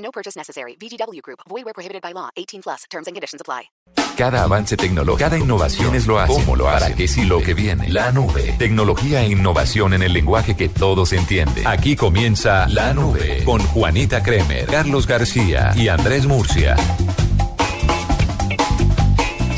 [0.00, 0.76] No purchase necessary.
[0.76, 1.40] VGW Group.
[1.48, 2.28] Void where prohibited by law.
[2.36, 2.84] 18 plus.
[2.90, 3.70] Terms and conditions apply.
[4.16, 6.32] Cada avance tecnológico, cada innovación es lo hace.
[6.32, 6.84] ¿Cómo lo hace?
[6.84, 7.88] ¿Para qué si lo que viene?
[7.88, 8.54] La nube.
[8.58, 11.66] Tecnología e innovación en el lenguaje que todos entienden.
[11.66, 16.76] Aquí comienza La Nube con Juanita Kremer, Carlos García y Andrés Murcia.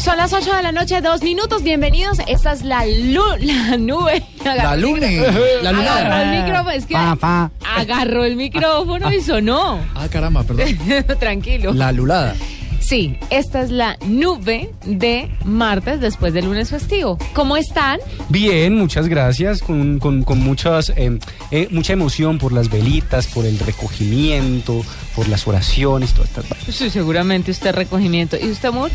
[0.03, 1.63] Son las 8 de la noche, dos minutos.
[1.63, 2.19] Bienvenidos.
[2.27, 4.23] Esta es la, lu- la nube.
[4.45, 5.19] La lune,
[5.63, 6.23] la Agarró lunada.
[6.35, 6.71] el micrófono.
[6.71, 7.51] Es que Pa, pa.
[7.77, 9.79] agarró el micrófono y sonó.
[9.95, 10.77] Ah, caramba, perdón.
[11.21, 11.73] Tranquilo.
[11.73, 12.35] La lulada.
[12.93, 17.17] Sí, esta es la nube de martes después del lunes festivo.
[17.33, 17.99] ¿Cómo están?
[18.29, 21.19] Bien, muchas gracias, con, con- con muchas, eh,
[21.51, 24.85] eh, mucha emoción por las velitas, por el recogimiento,
[25.17, 26.75] por las oraciones, todas estas vainas.
[26.75, 28.37] Sí, seguramente usted recogimiento.
[28.39, 28.91] ¿Y usted, amor?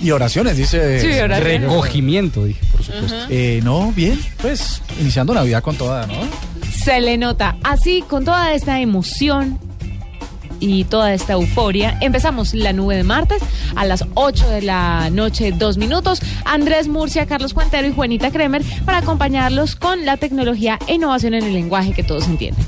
[0.00, 1.00] Y oraciones, dice.
[1.02, 1.60] Sí, oraciones.
[1.60, 3.16] Recogimiento, dije, por supuesto.
[3.28, 6.14] Eh, no, bien, pues iniciando Navidad con toda, ¿no?
[6.74, 7.56] Se le nota.
[7.64, 9.58] Así, con toda esta emoción
[10.62, 13.42] y toda esta euforia, empezamos la nube de martes
[13.74, 16.22] a las 8 de la noche, dos minutos.
[16.44, 21.42] Andrés Murcia, Carlos Cuentero y Juanita Kremer para acompañarlos con la tecnología e innovación en
[21.42, 22.64] el lenguaje que todos entienden.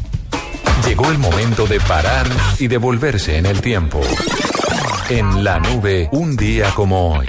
[0.86, 2.26] Llegó el momento de parar
[2.58, 4.00] y devolverse en el tiempo.
[5.08, 7.28] En la nube, un día como hoy.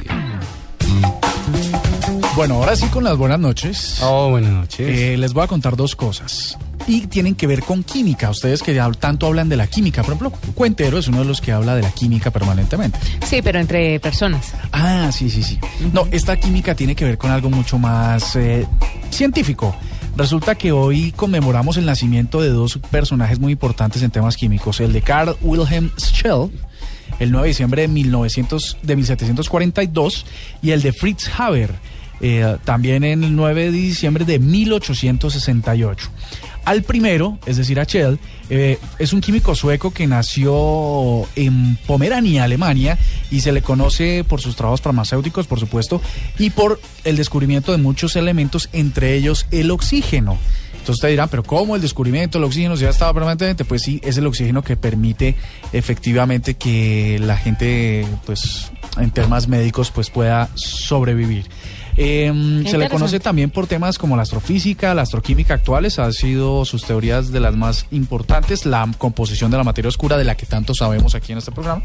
[2.36, 4.00] Bueno, ahora sí con las buenas noches.
[4.02, 4.90] Oh, buenas noches.
[4.90, 6.58] Eh, les voy a contar dos cosas.
[6.88, 8.30] Y tienen que ver con química.
[8.30, 10.04] Ustedes que tanto hablan de la química.
[10.04, 13.00] Por ejemplo, Cuentero es uno de los que habla de la química permanentemente.
[13.26, 14.54] Sí, pero entre personas.
[14.72, 15.60] Ah, sí, sí, sí.
[15.94, 18.68] No, esta química tiene que ver con algo mucho más eh,
[19.10, 19.76] científico.
[20.18, 24.80] Resulta que hoy conmemoramos el nacimiento de dos personajes muy importantes en temas químicos.
[24.80, 26.52] El de Carl Wilhelm Schell,
[27.20, 30.26] el 9 de diciembre de, 1900, de 1742,
[30.62, 31.72] y el de Fritz Haber,
[32.22, 36.10] eh, también en el 9 de diciembre de 1868.
[36.66, 38.18] Al primero, es decir, a Schell,
[38.50, 42.98] eh, es un químico sueco que nació en Pomerania, Alemania,
[43.30, 46.02] y se le conoce por sus trabajos farmacéuticos, por supuesto,
[46.40, 50.40] y por el descubrimiento de muchos elementos, entre ellos el oxígeno.
[50.86, 53.66] Entonces ustedes dirán, pero ¿cómo el descubrimiento del oxígeno ya estaba permanentemente?
[53.66, 55.36] Pues sí, es el oxígeno que permite
[55.74, 61.46] efectivamente que la gente, pues, en temas médicos, pues pueda sobrevivir.
[61.98, 66.66] Eh, se le conoce también por temas como la astrofísica, la astroquímica actuales, han sido
[66.66, 70.46] sus teorías de las más importantes, la composición de la materia oscura de la que
[70.46, 71.82] tanto sabemos aquí en este programa.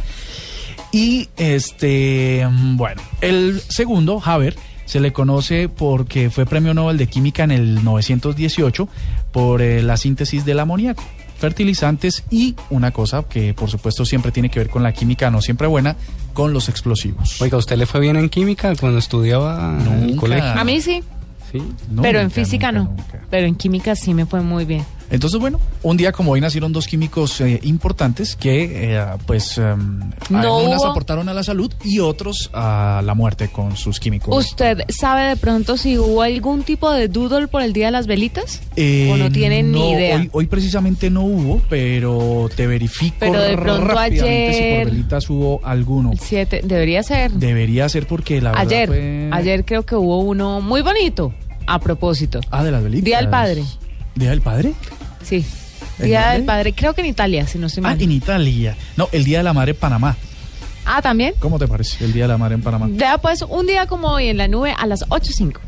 [0.93, 4.56] Y este, mm, bueno, el segundo, Haber,
[4.91, 8.88] se le conoce porque fue premio Nobel de Química en el 918
[9.31, 11.04] por eh, la síntesis del amoníaco,
[11.41, 15.41] fertilizantes y una cosa que por supuesto siempre tiene que ver con la química, no
[15.41, 15.97] siempre buena,
[16.34, 17.41] con los explosivos.
[17.41, 20.51] Oiga, ¿usted le fue bien en química cuando estudiaba en el colegio?
[20.51, 21.03] A mí sí,
[21.51, 21.61] Sí.
[21.91, 22.97] No, pero en física nunca, no.
[22.97, 23.27] nunca.
[23.28, 24.84] Pero en química sí me fue muy bien.
[25.10, 29.98] Entonces, bueno, un día como hoy nacieron dos químicos eh, importantes que, eh, pues, em,
[30.28, 34.34] No unas hubo- aportaron a la salud y otros a la muerte con sus químicos.
[34.37, 38.06] ¿Usted sabe de pronto si hubo algún tipo de doodle por el Día de las
[38.06, 38.62] Velitas?
[38.76, 40.16] Eh, ¿O no tienen ni idea?
[40.16, 44.92] Hoy, hoy precisamente no hubo, pero te verifico Pero de pronto rápidamente si ayer- por
[44.92, 46.12] velitas hubo alguno.
[46.21, 47.32] 7, debería ser.
[47.32, 51.34] Debería ser porque la verdad ayer, fue- ayer creo que hubo uno muy bonito,
[51.66, 52.41] a propósito.
[52.50, 53.04] Ah, de las velitas.
[53.04, 53.65] Día del Padre.
[54.15, 54.72] ¿Día del Padre?
[55.22, 55.44] Sí.
[55.98, 56.36] ¿En Día dónde?
[56.38, 58.03] del Padre, creo que en Italia, si no estoy Ah, mal.
[58.03, 58.76] en Italia.
[58.97, 60.16] No, el Día de la Madre en Panamá.
[60.86, 61.34] Ah, también.
[61.38, 62.86] ¿Cómo te parece el Día de la Madre en Panamá?
[62.91, 65.59] Vea pues, un día como hoy en la nube a las 8.05.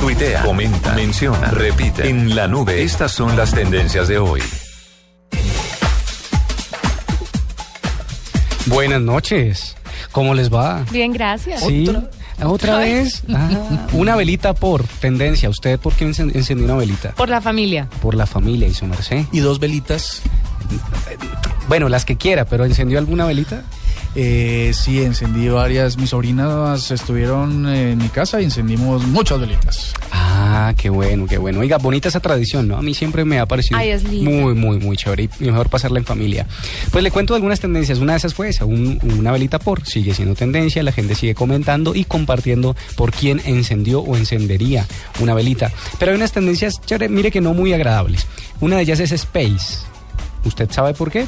[0.00, 2.08] Tuitea, comenta, menciona, repite.
[2.08, 4.42] En la nube, estas son las tendencias de hoy.
[8.66, 9.76] Buenas noches.
[10.12, 10.84] ¿Cómo les va?
[10.90, 11.60] Bien, gracias.
[11.62, 11.86] Sí.
[11.88, 13.22] ¿Otra, vez?
[13.32, 15.48] Ah, una velita por tendencia.
[15.48, 17.12] ¿Usted por qué encen- encendió una velita?
[17.12, 17.88] Por la familia.
[18.02, 19.24] Por la familia y su merced.
[19.32, 20.22] Y dos velitas.
[21.68, 23.62] Bueno, las que quiera, pero ¿encendió alguna velita?
[24.16, 25.96] Eh, sí, encendí varias.
[25.96, 29.92] Mis sobrinas estuvieron en mi casa y encendimos muchas velitas.
[30.12, 30.33] Ah,
[30.76, 31.60] qué bueno, qué bueno.
[31.60, 32.76] Oiga, bonita esa tradición, ¿no?
[32.76, 35.98] A mí siempre me ha parecido Ay, es muy, muy, muy chévere y mejor pasarla
[35.98, 36.46] en familia.
[36.90, 37.98] Pues le cuento algunas tendencias.
[37.98, 39.84] Una de esas fue esa, un- una velita por.
[39.86, 44.86] Sigue siendo tendencia, la gente sigue comentando y compartiendo por quién encendió o encendería
[45.20, 45.72] una velita.
[45.98, 48.26] Pero hay unas tendencias, chévere, mire que no muy agradables.
[48.60, 49.78] Una de ellas es Space.
[50.44, 51.26] ¿Usted sabe por qué?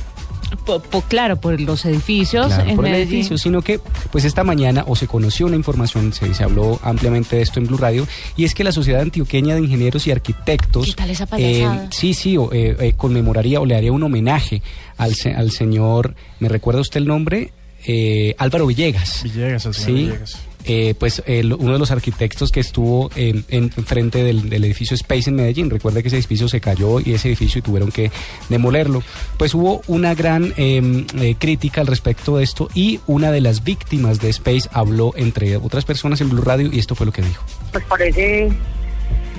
[0.64, 4.44] Po- po- claro, por los edificios Claro, en por el edificio, sino que pues esta
[4.44, 8.06] mañana o se conoció una información, se, se habló ampliamente de esto en Blue Radio,
[8.36, 11.88] y es que la Sociedad Antioqueña de Ingenieros y Arquitectos ¿Qué tal esa payasada?
[11.90, 14.62] sí, sí, o, eh, eh, conmemoraría o le haría un homenaje
[14.96, 17.52] al, se- al señor, ¿me recuerda usted el nombre?
[17.84, 19.22] Eh, Álvaro Villegas.
[19.24, 20.38] Villegas, el señor Sí, Villegas.
[20.66, 25.30] Eh, pues el- uno de los arquitectos que estuvo en, en frente del, edificio Space
[25.30, 25.70] en Medellín.
[25.70, 28.10] Recuerda que ese edificio se cayó y ese edificio tuvieron que
[28.48, 29.02] demolerlo.
[29.38, 33.64] Pues hubo una gran eh, eh, crítica al respecto de esto y una de las
[33.64, 37.22] víctimas de Space habló entre otras personas en Blue Radio y esto fue lo que
[37.22, 37.44] dijo.
[37.72, 38.48] pues parece,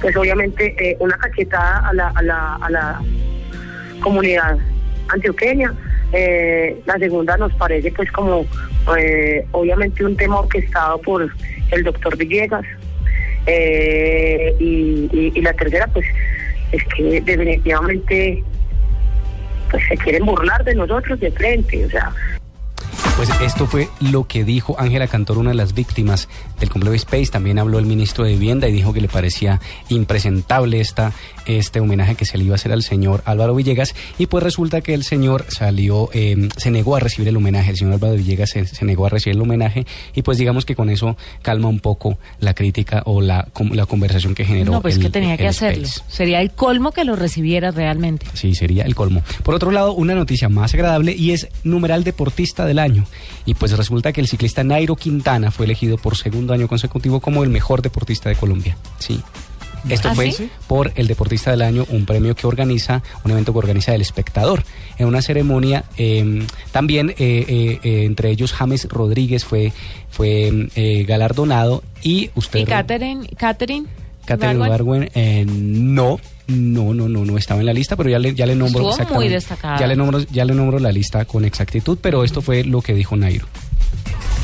[0.02, 3.02] pues obviamente, eh, una cachetada a la, a la, a la
[4.02, 4.58] comunidad
[5.10, 5.74] antioqueña.
[6.14, 8.46] Eh, la segunda nos parece pues como
[8.98, 11.30] eh, obviamente un tema orquestado por
[11.72, 12.66] el doctor Villegas.
[13.45, 16.06] Eh, y, y- la tercera pues
[16.74, 18.44] es que definitivamente
[19.72, 22.12] pues se quieren burlar de nosotros de frente, o sea,
[23.18, 26.30] Pues esto fue lo que dijo Ángela Cantor, una de las víctimas
[26.60, 27.31] del complejo Space.
[27.31, 29.60] También habló el ministro de Vivienda y dijo que le parecía
[29.90, 31.14] impresentable esta,
[31.48, 33.96] este homenaje que se le iba a hacer al señor Álvaro Villegas.
[34.19, 37.72] Y pues resulta que el señor salió, eh, se negó a recibir el homenaje.
[37.72, 39.88] El señor Álvaro Villegas se, se negó a recibir el homenaje.
[40.14, 44.36] Y pues digamos que con eso calma un poco la crítica o la, la conversación
[44.36, 44.74] que generó.
[44.74, 45.86] No, pues el- que tenía que hacerlo.
[45.88, 46.04] Space.
[46.16, 48.28] Sería el colmo que lo recibiera realmente.
[48.36, 49.24] Sí, sería el colmo.
[49.42, 53.06] Por otro lado, una noticia más agradable y es numeral deportista del año.
[53.45, 57.44] Y pues resulta que el ciclista Nairo Quintana fue elegido por segundo año consecutivo como
[57.44, 58.77] el mejor deportista de Colombia.
[59.00, 59.21] Sí.
[59.89, 60.50] Esto ¿Ah, fue sí?
[60.68, 64.63] por el Deportista del Año, un premio que organiza, un evento que organiza El Espectador.
[64.98, 69.71] En una ceremonia, eh, también eh, eh, eh, entre ellos James Rodríguez fue,
[70.09, 72.59] fue eh, galardonado y usted...
[72.59, 73.30] ¿Y Catherine?
[73.38, 73.88] Catherine?
[74.25, 78.46] Catherine eh, no, no, no, no, no estaba en la lista, pero ya le, ya
[78.46, 78.94] le nombro Estuvo muy
[79.28, 79.80] exactamente- destacada.
[79.80, 82.94] Ya le nombro, ya le nombro la lista con exactitud, pero esto fue lo que
[82.94, 83.46] dijo Nairo.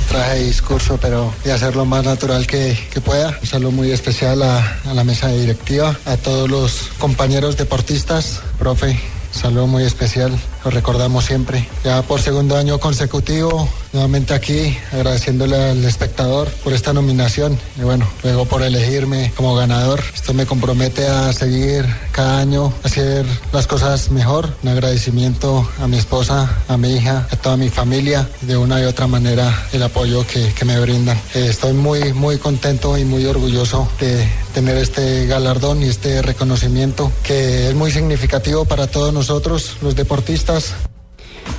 [0.10, 3.38] traje discurso, pero de hacer lo más natural que, que pueda.
[3.42, 9.00] Un saludo muy especial a, a la mesa directiva, a todos los compañeros deportistas, profe.
[9.32, 10.32] Saludo muy especial,
[10.63, 11.68] lo recordamos siempre.
[11.83, 18.07] Ya por segundo año consecutivo, nuevamente aquí, agradeciéndole al espectador por esta nominación y bueno,
[18.24, 20.01] luego por elegirme como ganador.
[20.13, 24.50] Esto me compromete a seguir cada año, hacer las cosas mejor.
[24.63, 28.86] Un agradecimiento a mi esposa, a mi hija, a toda mi familia, de una y
[28.86, 31.18] otra manera el apoyo que, que me brindan.
[31.33, 37.12] Eh, estoy muy, muy contento y muy orgulloso de tener este galardón y este reconocimiento
[37.24, 40.53] que es muy significativo para todos nosotros, los deportistas.
[40.54, 40.93] Santos.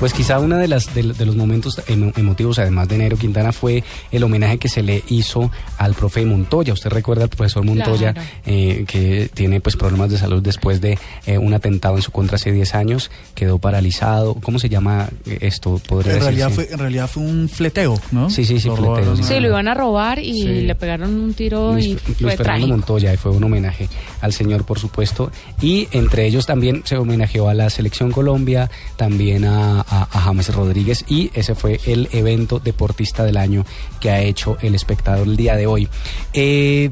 [0.00, 3.52] Pues quizá uno de, las, de, de los momentos emo- emotivos, además de Nairo Quintana,
[3.52, 6.72] fue el homenaje que se le hizo al profe Montoya.
[6.72, 8.28] Usted recuerda al profesor Montoya, Claro.
[8.46, 12.36] eh, que tiene pues problemas de salud después de eh, un atentado en su contra
[12.36, 14.34] hace 10 años, quedó paralizado.
[14.34, 15.80] ¿Cómo se llama eh, esto?
[15.86, 16.66] Podría En realidad, decirse?
[16.66, 18.30] fue, en realidad fue un fleteo, ¿no?
[18.30, 19.40] Sí, sí, sí, Lo fleteo, robaron sí.
[19.40, 20.44] lo iban a robar y Sí.
[20.62, 22.68] le pegaron un tiro Luis, y Luis fue Fernando trágico.
[22.68, 23.88] Montoya y fue un homenaje
[24.20, 25.30] al señor, por supuesto.
[25.60, 31.04] Y entre ellos también se homenajeó a la Selección Colombia, también a, a- James Rodríguez
[31.08, 33.64] y ese fue el evento deportista del año
[34.00, 35.88] que ha hecho el espectador el día de hoy.
[36.32, 36.90] Eh,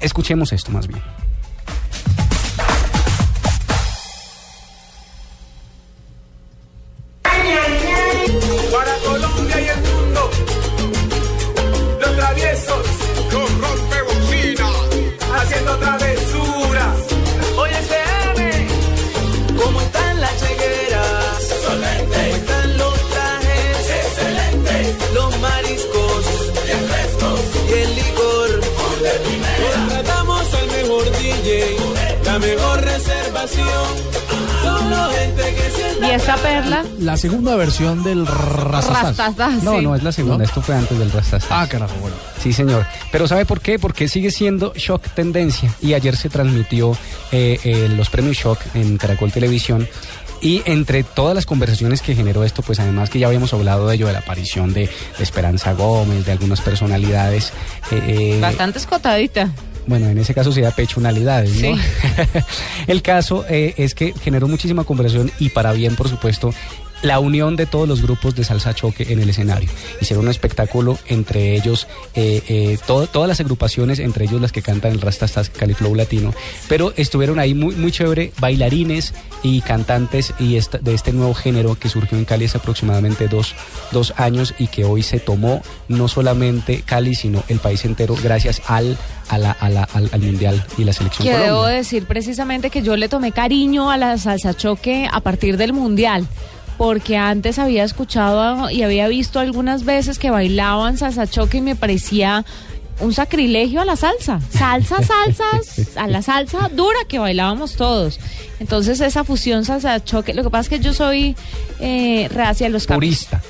[0.00, 1.00] escuchemos esto más bien.
[36.04, 39.16] Y esta perla, La segunda versión del Rastastas.
[39.16, 39.84] rastas, No, sí.
[39.84, 40.44] no, es la segunda, ¿No?
[40.44, 41.44] esto fue antes del Rastas.
[41.48, 42.16] Ah, carajo, bueno.
[42.42, 42.84] Sí, señor.
[43.12, 43.78] Pero ¿sabe por qué?
[43.78, 45.72] Porque sigue siendo Shock tendencia.
[45.80, 46.96] Y ayer se transmitió
[47.30, 49.88] eh, eh, los premios Shock en Caracol Televisión.
[50.40, 53.94] Y entre todas las conversaciones que generó esto, pues además que ya habíamos hablado de
[53.94, 57.52] ello, de la aparición de, de Esperanza Gómez, de algunas personalidades.
[57.92, 59.50] eh, eh, bastante escotadita.
[59.86, 61.76] Bueno, en ese caso sería pechonalidades, ¿no?
[61.76, 61.82] Sí.
[62.86, 66.54] El caso eh, es que generó muchísima conversación y para bien, por supuesto,
[67.02, 69.68] la unión de todos los grupos de salsa choque en el escenario.
[70.00, 74.62] Hicieron un espectáculo entre ellos, eh, eh, todo- todas las agrupaciones, entre ellos las que
[74.62, 76.32] cantan el Rastastas Califlow Latino,
[76.68, 81.74] pero estuvieron ahí muy, muy chévere, bailarines y cantantes y esta- de este nuevo género
[81.74, 83.54] que surgió en Cali hace aproximadamente dos,
[83.90, 88.62] dos años y que hoy se tomó no solamente Cali, sino el país entero gracias
[88.66, 88.96] al,
[89.28, 92.82] a la- a la- al, al Mundial y la selección Que debo decir precisamente que
[92.82, 96.26] yo le tomé cariño a la salsa choque a partir del mundial.
[96.78, 101.76] Porque antes había escuchado y había visto algunas veces que bailaban salsa choque y me
[101.76, 102.44] parecía
[103.00, 104.40] un sacrilegio a la salsa.
[104.50, 108.18] Salsa, salsas, a la salsa dura que bailábamos todos.
[108.60, 111.36] Entonces esa fusión salsa choque, lo que pasa es que yo soy
[111.80, 113.26] eh, reacia a los cambios.
[113.26, 113.42] Purista.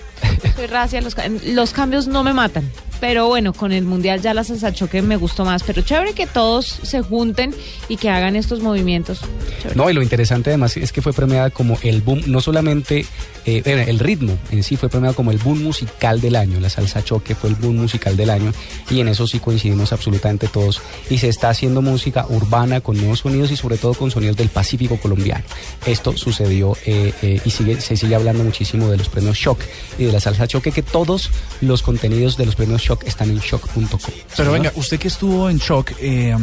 [0.56, 2.70] Soy reacia a los, los cambios no me matan.
[3.02, 5.64] Pero bueno, con el mundial ya la salsa choque me gustó más.
[5.64, 7.52] Pero chévere que todos se junten
[7.88, 9.22] y que hagan estos movimientos.
[9.74, 13.04] No, y lo interesante además es que fue premiada como el boom, no solamente
[13.44, 16.70] eh, bueno, el ritmo en sí fue premiado como el boom musical del año, la
[16.70, 18.52] salsa choque fue el boom musical del año
[18.88, 20.80] y en eso sí coincidimos absolutamente todos.
[21.10, 24.48] Y se está haciendo música urbana con nuevos sonidos y sobre todo con sonidos del
[24.48, 25.44] Pacífico colombiano.
[25.86, 29.58] Esto sucedió eh, eh, y sigue, se sigue hablando muchísimo de los premios Shock
[29.98, 31.30] y de la salsa choque, que todos
[31.60, 33.98] los contenidos de los premios Shock están en shock.com.
[34.36, 36.34] Pero venga, usted que estuvo en shock, eh,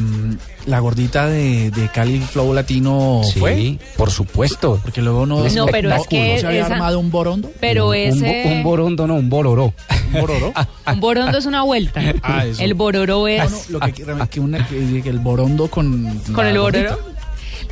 [0.66, 3.78] la gordita de, de Cali Flow Latino Sí, fue.
[3.98, 4.80] por supuesto.
[4.82, 7.52] Porque luego no, No, pero es que ¿no se había esa- armado un borondo.
[7.60, 8.44] Pero ese...
[8.48, 9.74] un borondo, no, un bororó.
[10.14, 10.54] ¿Un bororo?
[10.94, 12.02] un borondo es una vuelta.
[12.24, 12.62] Ah, eso.
[12.62, 13.42] El bororo es...
[13.42, 13.94] Ah, no, lo que,
[14.30, 16.20] que, una- que- que el borondo con.
[16.34, 16.98] con el gordita.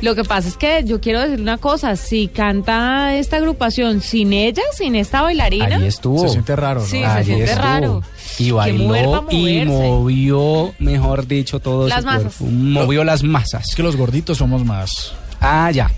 [0.00, 4.32] Lo que pasa es que yo quiero decir una cosa, si canta esta agrupación sin
[4.32, 6.20] ella, sin esta bailarina, Ahí estuvo.
[6.22, 6.86] Se siente raro, ¿no?
[6.86, 7.62] Sí, se Ahí siente estuvo.
[7.62, 8.02] raro.
[8.38, 12.34] Y bailó y movió, mejor dicho, todo Las su masas.
[12.36, 12.54] cuerpo.
[12.54, 13.68] Movió las masas.
[13.70, 15.12] Es que los gorditos somos más.
[15.40, 15.90] Ah, ya.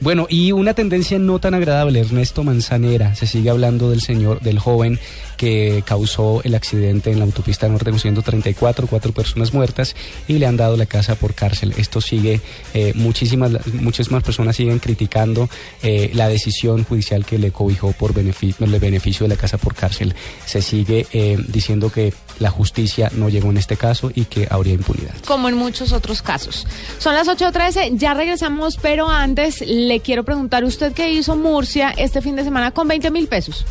[0.00, 3.14] Bueno, y una tendencia no tan agradable, Ernesto Manzanera.
[3.14, 4.98] Se sigue hablando del señor, del joven
[5.36, 9.94] que causó el accidente en la autopista norte, siendo 34, cuatro personas muertas,
[10.28, 11.74] y le han dado la casa por cárcel.
[11.76, 12.40] Esto sigue,
[12.74, 15.48] eh, muchísimas, muchísimas personas siguen criticando
[15.82, 19.74] eh, la decisión judicial que le cobijó por beneficio, el beneficio de la casa por
[19.74, 20.14] cárcel.
[20.44, 24.74] Se sigue eh, diciendo que la justicia no llegó en este caso y que habría
[24.74, 25.14] impunidad.
[25.26, 26.66] como en muchos otros casos.
[26.98, 32.20] Son las 8.13, ya regresamos, pero antes le quiero preguntar, ¿usted qué hizo Murcia este
[32.22, 33.64] fin de semana con 20 mil pesos?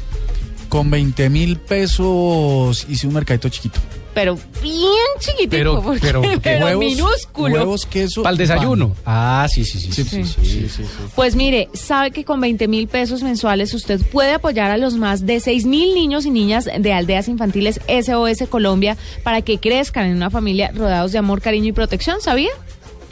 [0.69, 3.79] Con 20 mil pesos hice un mercadito chiquito.
[4.15, 4.81] Pero bien
[5.19, 7.53] chiquitico, Pero- porque- pero, pero, huevos, minúsculo.
[7.53, 8.24] Huevos, queso.
[8.24, 8.48] Para el pan.
[8.48, 8.95] desayuno.
[9.05, 9.91] Ah, sí, sí, sí.
[9.91, 10.45] Sí, sí, sí, sí.
[10.45, 10.84] sí, sí, sí.
[11.15, 15.25] Pues mire, sabe que con 20 mil pesos mensuales usted puede apoyar a los más
[15.27, 20.15] de 6 mil niños y niñas de aldeas infantiles SOS Colombia para que crezcan en
[20.15, 22.51] una familia rodeados de amor, cariño y protección, ¿sabía?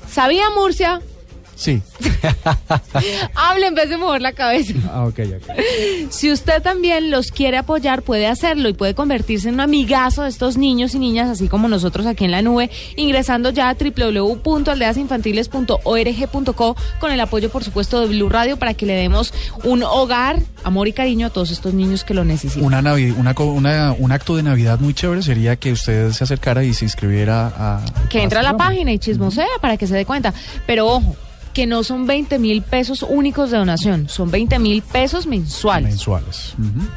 [0.09, 1.01] ¿Sabía Murcia?
[1.55, 1.81] Sí.
[3.35, 4.73] Hable en vez de mover la cabeza.
[4.91, 5.43] Ah, ok, ok.
[6.09, 10.29] Si usted también los quiere apoyar, puede hacerlo y puede convertirse en un amigazo de
[10.29, 16.75] estos niños y niñas, así como nosotros aquí en la nube, ingresando ya a www.aldeasinfantiles.org.co
[16.99, 19.33] con el apoyo, por supuesto, de Blue Radio para que le demos
[19.63, 22.65] un hogar, amor y cariño a todos estos niños que lo necesitan.
[22.65, 22.83] Una
[23.17, 26.73] una, co- una- un acto de Navidad muy chévere sería que usted se acercara y
[26.73, 27.81] se inscribiera a.
[28.09, 28.69] que a entra a este la programa.
[28.69, 30.33] página y chismosea para que se dé cuenta.
[30.67, 31.15] Pero ojo,
[31.53, 35.89] que no son 20 mil pesos únicos de donación, son 20 mil pesos mensuales.
[35.89, 36.55] Mensuales.
[36.59, 36.87] Ujú.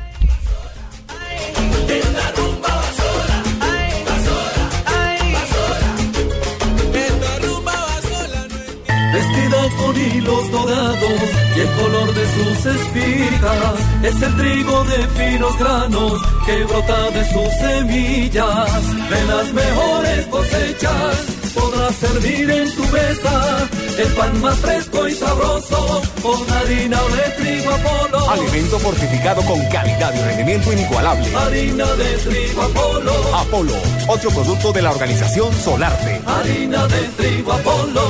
[9.13, 11.21] Vestida con hilos dorados
[11.57, 17.25] y el color de sus espigas es el trigo de finos granos que brota de
[17.33, 19.11] sus semillas.
[19.11, 26.03] De las mejores cosechas podrás servir en tu mesa el pan más fresco y sabroso
[26.23, 28.31] con harina de trigo Apolo.
[28.31, 31.35] Alimento fortificado con calidad y rendimiento inigualable.
[31.35, 33.13] Harina de trigo Apolo.
[33.35, 33.75] Apolo,
[34.09, 36.21] otro producto de la organización Solarte.
[36.27, 38.03] Harina de trigo Apolo.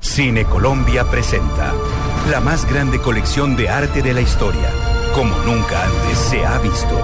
[0.00, 1.72] Cine Colombia presenta
[2.30, 4.68] la más grande colección de arte de la historia,
[5.14, 7.00] como nunca antes se ha visto.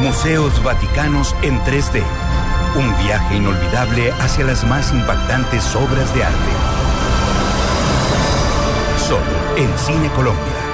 [0.00, 2.02] Museos Vaticanos en 3D.
[2.76, 6.50] Un viaje inolvidable hacia las más impactantes obras de arte.
[8.98, 10.64] Solo en Cine Colombia.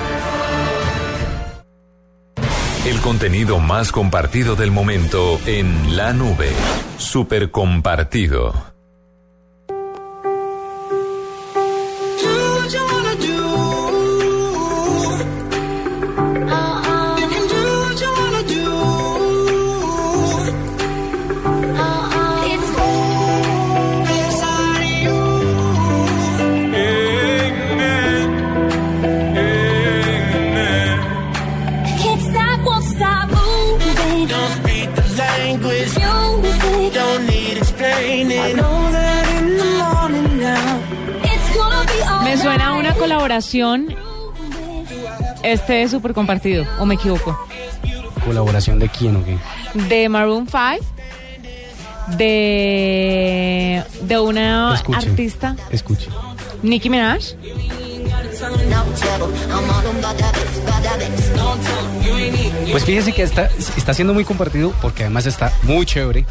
[2.86, 6.50] El contenido más compartido del momento en la nube.
[6.96, 8.69] Super compartido.
[43.20, 43.94] Colaboración
[45.42, 47.38] este es súper compartido, o me equivoco.
[48.24, 49.36] ¿Colaboración de quién o qué?
[49.88, 50.86] De Maroon 5,
[52.16, 55.10] de, de una Escuche.
[55.10, 56.08] artista, Escuche.
[56.62, 57.34] Nicki Minaj.
[62.72, 66.24] Pues fíjese que está, está siendo muy compartido porque además está muy chévere.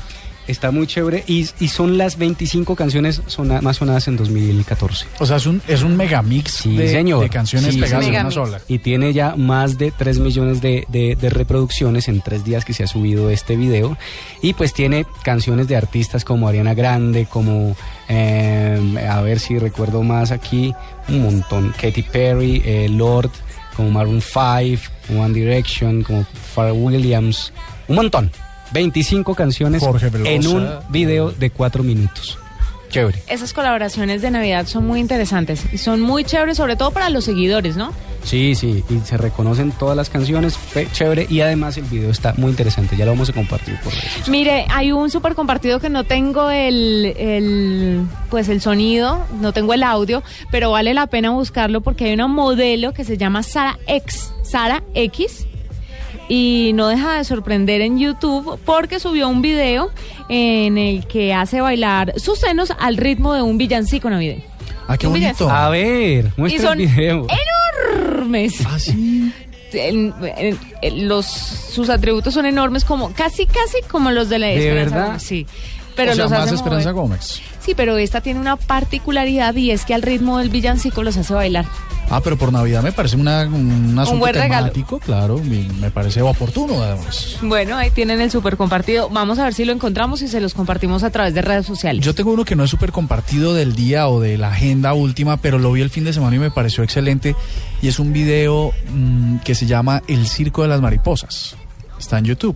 [0.50, 5.06] Está muy chévere y, y son las 25 canciones sona- más sonadas en 2014.
[5.20, 7.22] O sea, es un, es un megamix Sí, de, señor.
[7.22, 8.60] de canciones Sí, pegadas en una sola.
[8.68, 12.74] Y tiene ya más de 3 millones de, de- de reproducciones en tres días que
[12.74, 13.98] se ha subido este video.
[14.42, 17.76] Y pues tiene canciones de artistas como Ariana Grande, como,
[18.10, 20.74] eh, a ver si recuerdo más aquí,
[21.08, 21.74] un montón.
[21.80, 23.30] Katy Perry, eh, Lord,
[23.76, 26.26] como Maroon 5, como One Direction, como
[26.56, 27.54] Pharrell Williams,
[27.88, 28.32] un montón.
[28.72, 29.84] 25 canciones
[30.26, 32.38] en un video de 4 minutos.
[32.90, 33.22] Chévere.
[33.28, 37.24] Esas colaboraciones de Navidad son muy interesantes y son muy chéveres, sobre todo para los
[37.24, 37.94] seguidores, ¿no?
[38.24, 40.58] Sí, sí, y se reconocen todas las canciones,
[40.92, 44.28] chévere, y además el video está muy interesante, ya lo vamos a compartir por redes.
[44.28, 49.74] Mire, hay un súper compartido que no tengo el, el, pues el sonido, no tengo
[49.74, 50.22] el audio,
[50.52, 54.84] pero vale la pena buscarlo porque hay una modelo que se llama Sara X, Sara
[54.96, 55.46] X,
[56.30, 59.92] y no deja de sorprender en YouTube porque subió un video
[60.30, 64.44] en el que hace bailar sus senos al ritmo de un villancico navideño.
[64.88, 65.20] Ah, qué bonito.
[65.20, 65.50] villancico.
[65.50, 67.28] A ver, y muestra son el video.
[67.84, 68.54] enormes.
[68.66, 69.34] Ah, sí.
[69.74, 74.48] En- en- en los sus atributos son enormes como casi casi como los de la
[74.48, 75.08] ¿De Esperanza verdad?
[75.08, 75.46] Gómez, sí
[75.96, 77.04] pero o sea, los más hace Esperanza mover.
[77.10, 77.42] Gómez.
[77.60, 81.34] sí pero esta tiene una particularidad y es que al ritmo del villancico los hace
[81.36, 81.66] bailar
[82.10, 84.68] Ah, pero por Navidad me parece una, un asunto buen regalo.
[84.68, 85.40] temático, claro,
[85.80, 87.38] me parece oportuno además.
[87.42, 90.54] bueno ahí tienen el súper compartido vamos a ver si lo encontramos y se los
[90.54, 93.76] compartimos a través de redes sociales Yo tengo uno que no es súper compartido del
[93.76, 96.52] día o de la agenda última, pero lo vi el fin de semana y me
[96.52, 97.36] pareció excelente.
[97.82, 101.56] Y es un video mm, que se llama El Circo de las Mariposas.
[102.00, 102.56] Está en YouTube.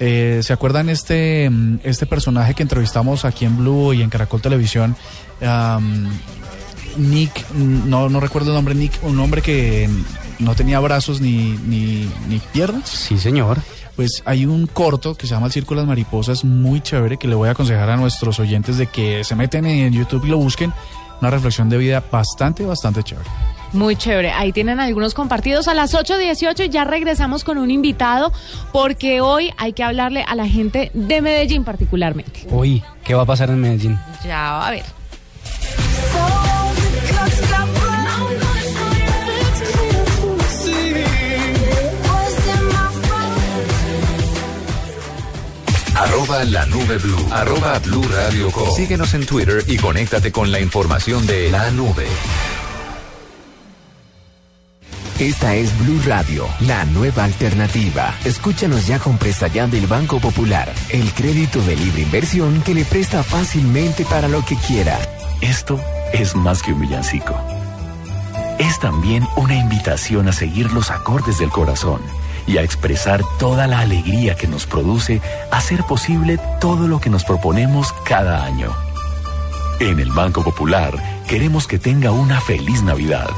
[0.00, 4.40] Eh, ¿Se acuerdan este, mm, este personaje que entrevistamos aquí en Blue y en Caracol
[4.40, 4.96] Televisión?
[6.96, 9.88] Nick, no, no recuerdo el nombre, Nick, un hombre que
[10.38, 12.88] no tenía brazos ni, ni, ni piernas.
[12.88, 13.58] Sí, señor.
[13.96, 17.28] Pues hay un corto que se llama El Circo de las Mariposas, muy chévere, que
[17.28, 20.36] le voy a aconsejar a nuestros oyentes de que se meten en YouTube y lo
[20.36, 20.72] busquen.
[21.20, 23.26] Una reflexión de vida bastante, bastante chévere.
[23.72, 24.32] Muy chévere.
[24.32, 26.68] Ahí tienen algunos compartidos a las 8.18.
[26.68, 28.32] Ya regresamos con un invitado
[28.70, 32.46] porque hoy hay que hablarle a la gente de Medellín particularmente.
[32.50, 33.98] Hoy, ¿qué va a pasar en Medellín?
[34.24, 34.84] Ya va a ver.
[45.96, 47.28] Arroba la nube blue.
[47.30, 48.70] Arroba blue radio com.
[48.74, 52.06] Síguenos en Twitter y conéctate con la información de la nube.
[55.18, 58.14] Esta es Blue Radio, la nueva alternativa.
[58.26, 62.84] Escúchanos ya con presta ya del Banco Popular, el crédito de libre inversión que le
[62.84, 64.98] presta fácilmente para lo que quiera.
[65.40, 65.80] Esto
[66.18, 67.34] es más que un villancico.
[68.58, 72.00] Es también una invitación a seguir los acordes del corazón
[72.46, 77.24] y a expresar toda la alegría que nos produce hacer posible todo lo que nos
[77.24, 78.72] proponemos cada año.
[79.78, 80.94] En el Banco Popular
[81.28, 83.28] queremos que tenga una feliz Navidad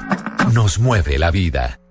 [0.54, 1.85] Nos mueve la vida.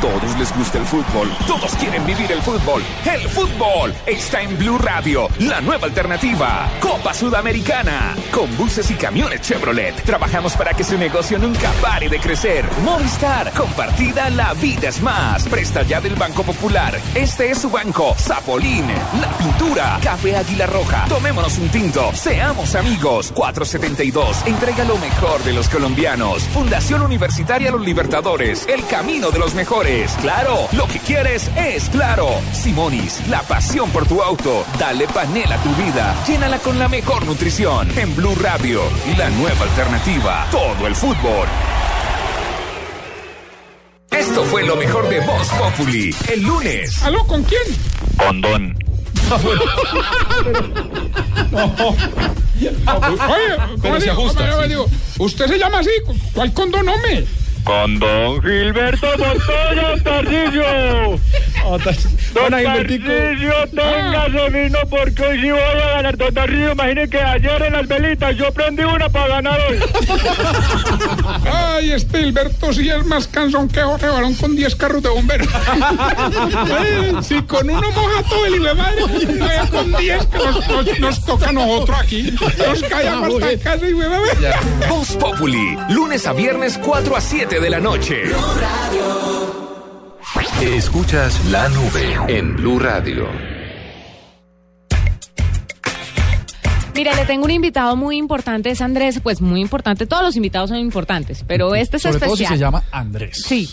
[0.00, 1.30] Todos les gusta el fútbol.
[1.46, 2.82] Todos quieren vivir el fútbol.
[3.04, 6.68] El fútbol está en Blue Radio, la nueva alternativa.
[6.80, 8.14] Copa Sudamericana.
[8.32, 10.02] Con buses y camiones Chevrolet.
[10.02, 12.68] Trabajamos para que su negocio nunca pare de crecer.
[12.84, 13.52] Movistar.
[13.52, 15.44] Compartida, la vida es más.
[15.48, 16.98] Presta ya del Banco Popular.
[17.14, 18.14] Este es su banco.
[18.18, 18.86] Zapolín.
[19.20, 19.98] La pintura.
[20.02, 21.06] Café Águila Roja.
[21.08, 22.10] Tomémonos un tinto.
[22.14, 23.32] Seamos amigos.
[23.32, 24.46] 472.
[24.46, 26.42] Entrega lo mejor de los colombianos.
[26.52, 28.66] Fundación Universitaria Los Libertadores.
[28.68, 29.85] El camino de los mejores.
[30.20, 32.28] Claro, lo que quieres es claro.
[32.52, 34.64] Simonis, la pasión por tu auto.
[34.80, 36.12] Dale panela a tu vida.
[36.26, 37.88] Llénala con la mejor nutrición.
[37.96, 38.80] En Blue Radio,
[39.16, 40.44] la nueva alternativa.
[40.50, 41.46] Todo el fútbol.
[44.10, 46.12] Esto fue lo mejor de Voz Populi.
[46.32, 47.00] El lunes.
[47.04, 47.24] ¿Aló?
[47.24, 47.62] ¿Con quién?
[48.16, 48.76] Con Don.
[52.56, 54.12] Oye, ¿cómo Pero se digo?
[54.12, 54.68] ajusta, ¿Cómo sí.
[54.68, 54.86] digo?
[55.18, 55.90] ¿Usted se llama así?
[56.32, 57.24] ¿Cuál condonombre?
[57.66, 61.18] Con don Gilberto Montoya Tarcillo.
[62.32, 66.16] Don Tarcillo, téngase vino porque hoy sí voy a ganar.
[66.16, 69.78] Don Tarcillo, imagine que ayer en las velitas yo prendí una para ganar hoy.
[71.96, 75.48] Este Hilberto sí es más cansón que Jorge Barón con 10 carros de bomberos.
[77.22, 79.02] Si con uno moja todo el hijo de madre,
[79.38, 82.32] vaya con 10 que nos, nos- nos toca a nosotros aquí.
[82.32, 84.18] Nos callamos hasta en casa y madre.
[84.88, 88.22] Voz Populi, lunes a viernes 4 a 7 de la noche.
[90.62, 93.28] Escuchas la nube en Blue Radio.
[96.96, 100.70] Mira, le tengo un invitado muy importante, es Andrés, pues muy importante, todos los invitados
[100.70, 102.58] son importantes, pero este es Sobre todo si especial.
[102.58, 103.42] se llama Andrés.
[103.46, 103.68] Sí.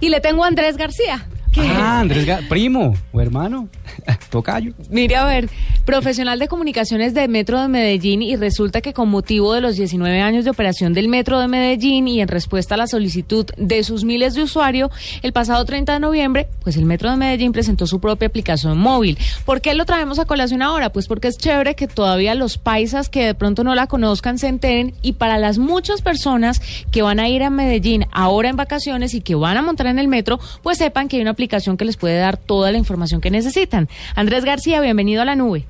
[0.00, 1.26] Y le tengo a Andrés García.
[1.62, 3.68] Que- Ah, Andrés, Ga- primo o hermano,
[4.30, 4.72] tocayo.
[4.90, 5.48] Mire, a ver,
[5.84, 10.20] profesional de comunicaciones de Metro de Medellín y resulta que con motivo de los 19
[10.20, 14.04] años de operación del Metro de Medellín y en respuesta a la solicitud de sus
[14.04, 14.90] miles de usuarios,
[15.22, 19.18] el pasado 30 de noviembre, pues el Metro de Medellín presentó su propia aplicación móvil.
[19.44, 20.90] ¿Por qué lo traemos a colación ahora?
[20.92, 24.48] Pues porque es chévere que todavía los paisas que de pronto no la conozcan se
[24.48, 29.14] enteren y para las muchas personas que van a ir a Medellín ahora en vacaciones
[29.14, 31.84] y que van a montar en el metro, pues sepan que hay una aplicación que
[31.84, 33.88] les puede dar toda la información que necesitan.
[34.14, 35.64] Andrés García, bienvenido a la nube.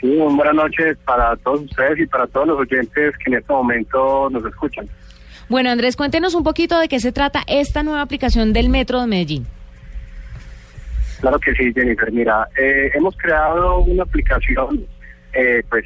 [0.00, 4.28] Sí, buenas noches para todos ustedes y para todos los oyentes que en este momento
[4.30, 4.86] nos escuchan.
[5.48, 9.06] Bueno, Andrés, cuéntenos un poquito de qué se trata esta nueva aplicación del Metro de
[9.06, 9.46] Medellín.
[11.20, 12.12] Claro que sí, Jennifer.
[12.12, 14.84] Mira, eh, hemos creado una aplicación,
[15.32, 15.84] eh, pues,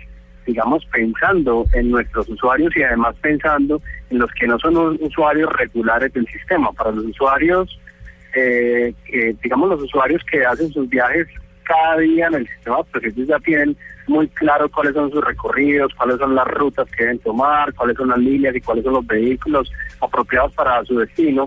[0.50, 6.12] digamos, pensando en nuestros usuarios y además pensando en los que no son usuarios regulares
[6.12, 6.72] del sistema.
[6.72, 7.78] Para los usuarios,
[8.34, 11.28] eh, que, digamos, los usuarios que hacen sus viajes
[11.62, 13.76] cada día en el sistema, pues ellos ya tienen
[14.08, 18.08] muy claro cuáles son sus recorridos, cuáles son las rutas que deben tomar, cuáles son
[18.08, 21.46] las líneas y cuáles son los vehículos apropiados para su destino.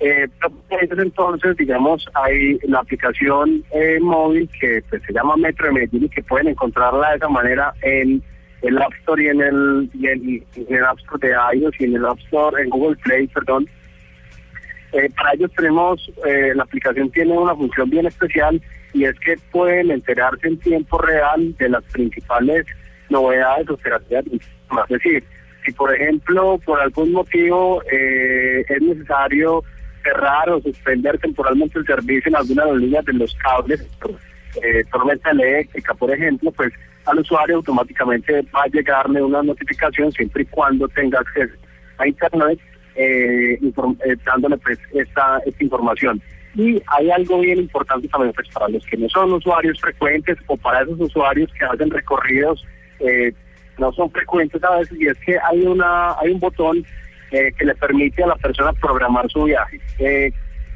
[0.00, 0.26] Eh,
[0.70, 6.08] entonces, digamos, hay la aplicación eh, móvil que pues, se llama Metro de Medellín y
[6.08, 8.22] que pueden encontrarla de esa manera en
[8.62, 12.06] el App Store y en el, en, el App Store de iOS y en el
[12.06, 13.68] App Store, en Google Play, perdón.
[14.92, 18.60] Eh, para ellos tenemos, eh, la aplicación tiene una función bien especial
[18.92, 22.66] y es que pueden enterarse en tiempo real de las principales
[23.08, 24.82] novedades operativas del sistema.
[24.88, 25.24] Es decir,
[25.64, 29.62] si por ejemplo por algún motivo eh, es necesario
[30.02, 33.86] cerrar o suspender temporalmente el servicio en alguna de las líneas de los cables,
[34.62, 36.72] eh, tormenta eléctrica, por ejemplo, pues
[37.10, 41.54] al usuario automáticamente va a llegarle una notificación siempre y cuando tenga acceso
[41.98, 42.58] a Internet,
[42.94, 46.20] eh, eh, dándole pues esta, esta información.
[46.54, 50.56] Y hay algo bien importante también pues para los que no son usuarios frecuentes o
[50.56, 52.66] para esos usuarios que hacen recorridos
[52.98, 53.32] eh,
[53.78, 56.84] no son frecuentes a veces y es que hay una hay un botón
[57.30, 59.80] que le permite a la persona programar su viaje.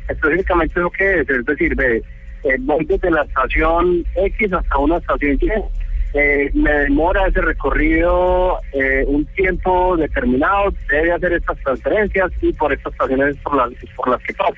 [0.09, 2.01] Específicamente lo que es, es decir, ve,
[2.61, 5.49] voy desde la estación X hasta una estación Y,
[6.14, 12.72] eh, me demora ese recorrido eh, un tiempo determinado, debe hacer estas transferencias y por
[12.72, 14.55] estas estaciones por las, por las que pasa.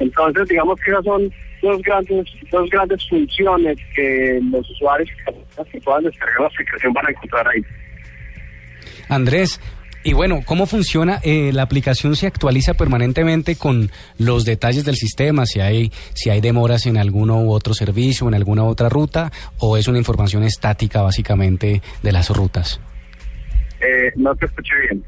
[0.00, 5.08] Entonces, digamos que esas son dos grandes, dos grandes funciones que los usuarios
[5.70, 7.64] que puedan descargar la aplicación van a encontrar ahí.
[9.08, 9.60] Andrés,
[10.06, 11.18] y bueno, ¿cómo funciona?
[11.24, 15.46] Eh, ¿La aplicación se actualiza permanentemente con los detalles del sistema?
[15.46, 19.76] Si hay, si hay demoras en alguno u otro servicio, en alguna otra ruta, o
[19.76, 22.80] es una información estática básicamente de las rutas?
[23.80, 25.04] Eh, no te escuché bien.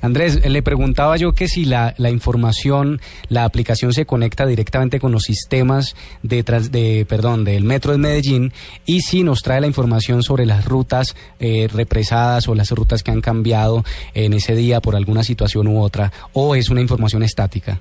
[0.00, 5.22] Andrés, le preguntaba yo que si la, información, la aplicación se conecta directamente con los
[5.22, 8.52] sistemas de, de perdón, del metro de Medellín
[8.84, 13.10] y si nos trae la información sobre las rutas eh, represadas o las rutas que
[13.10, 17.80] han cambiado en ese día por alguna situación u otra, o es una información estática.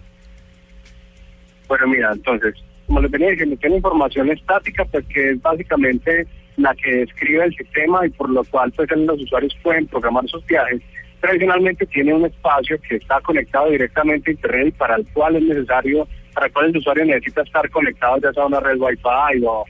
[1.68, 2.56] Bueno, mira, entonces,
[2.88, 7.56] como les venía diciendo, tiene información estática, pues que es básicamente la que describe el
[7.56, 10.82] sistema y por lo cual pues los usuarios pueden programar sus viajes.
[11.26, 15.42] Tradicionalmente tiene un espacio que está conectado directamente a Internet y para el cual es
[15.42, 19.44] necesario, para el cual el usuario necesita estar conectado ya sea a una red Wi-Fi
[19.44, 19.66] o,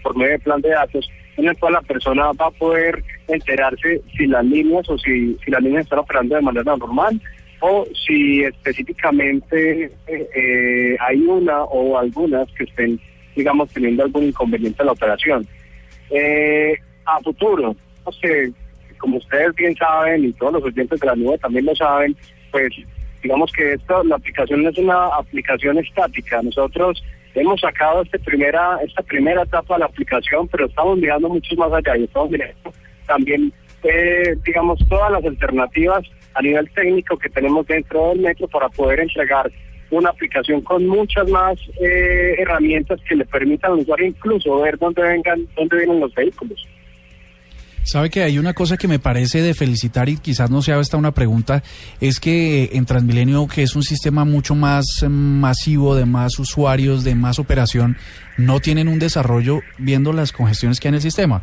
[0.00, 4.02] por medio de plan de datos, en el cual la persona va a poder enterarse
[4.16, 7.20] si las líneas o si, si las líneas están operando de manera normal
[7.58, 13.00] o si específicamente eh, eh, hay una o algunas que estén,
[13.34, 15.44] digamos, teniendo algún inconveniente en la operación.
[16.10, 17.74] Eh, a futuro,
[18.06, 18.52] no sé,
[19.04, 22.16] como ustedes bien saben y todos los oyentes de la nube también lo saben,
[22.50, 22.70] pues
[23.22, 26.40] digamos que esto, la aplicación no es una aplicación estática.
[26.40, 31.54] Nosotros hemos sacado este primera, esta primera etapa de la aplicación, pero estamos mirando mucho
[31.56, 32.72] más allá y estamos mirando
[33.06, 38.70] también, eh, digamos, todas las alternativas a nivel técnico que tenemos dentro del metro para
[38.70, 39.52] poder entregar
[39.90, 45.02] una aplicación con muchas más eh, herramientas que le permitan al usuario incluso ver dónde
[45.02, 46.66] vengan, dónde vienen los vehículos.
[47.84, 50.96] Sabe que hay una cosa que me parece de felicitar y quizás no sea esta
[50.96, 51.62] una pregunta,
[52.00, 57.04] es que en Transmilenio, que es un sistema mucho más eh, masivo, de más usuarios,
[57.04, 57.98] de más operación,
[58.38, 61.42] no tienen un desarrollo viendo las congestiones que hay en el sistema.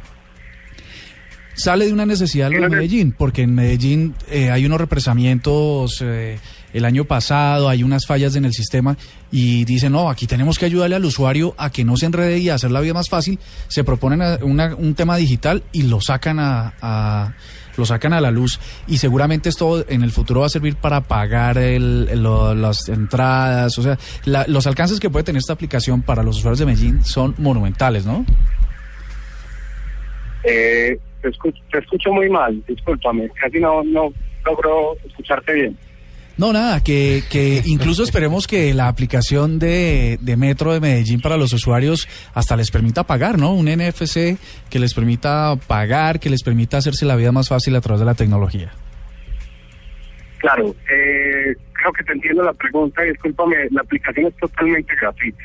[1.54, 6.40] Sale de una necesidad lo de Medellín, porque en Medellín eh, hay unos represamientos eh,
[6.74, 8.98] el año pasado, hay unas fallas en el sistema
[9.32, 12.50] y dicen, no, aquí tenemos que ayudarle al usuario a que no se enrede y
[12.50, 13.38] a hacer la vida más fácil.
[13.68, 17.34] Se proponen a- una- un tema digital y lo sacan a, a-
[17.78, 21.02] lo sacan a la luz y seguramente esto en el futuro va a servir para
[21.02, 25.54] pagar el- el- lo- las entradas, o sea, la- los alcances que puede tener esta
[25.54, 28.26] aplicación para los usuarios de Medellín son monumentales, ¿no?
[30.44, 34.12] Eh, te, escucho, te escucho muy mal, discúlpame, casi no, no
[34.46, 35.78] logro escucharte bien.
[36.38, 41.38] No, nada, que, que incluso esperemos que la aplicación de, de Metro de Medellín para
[41.38, 43.54] los usuarios hasta les permita pagar, ¿no?
[43.54, 44.38] Un NFC
[44.70, 48.06] que les permita pagar, que les permita hacerse la vida más fácil a través de
[48.06, 48.72] la tecnología.
[50.40, 55.44] Claro, eh, creo que te entiendo la pregunta discúlpame, la aplicación es totalmente gratuita.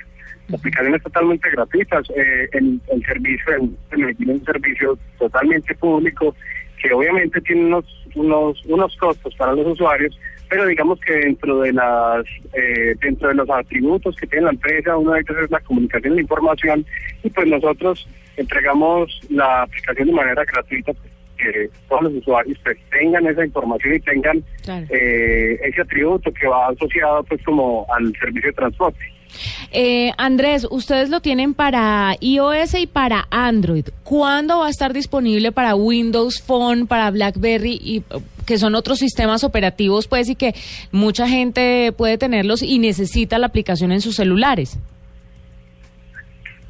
[0.48, 4.98] La aplicación es totalmente gratuita, eh, el, el servicio en en Medellín es un servicio
[5.18, 6.34] totalmente público
[6.80, 11.72] que obviamente tiene unos, unos, unos costos para los usuarios, pero digamos que dentro de
[11.72, 15.60] las eh, dentro de los atributos que tiene la empresa, uno de ellos es la
[15.60, 16.86] comunicación y la información,
[17.24, 18.06] y pues nosotros
[18.36, 23.94] entregamos la aplicación de manera gratuita pues, que todos los usuarios pues, tengan esa información
[23.94, 24.44] y tengan
[24.90, 28.98] eh, ese atributo que va asociado pues como al servicio de transporte.
[29.72, 33.86] Eh, Andrés, ustedes lo tienen para iOS y para Android.
[34.04, 38.98] ¿Cuándo va a estar disponible para Windows Phone, para BlackBerry y eh, que son otros
[38.98, 40.54] sistemas operativos, pues, y que
[40.92, 44.78] mucha gente puede tenerlos y necesita la aplicación en sus celulares?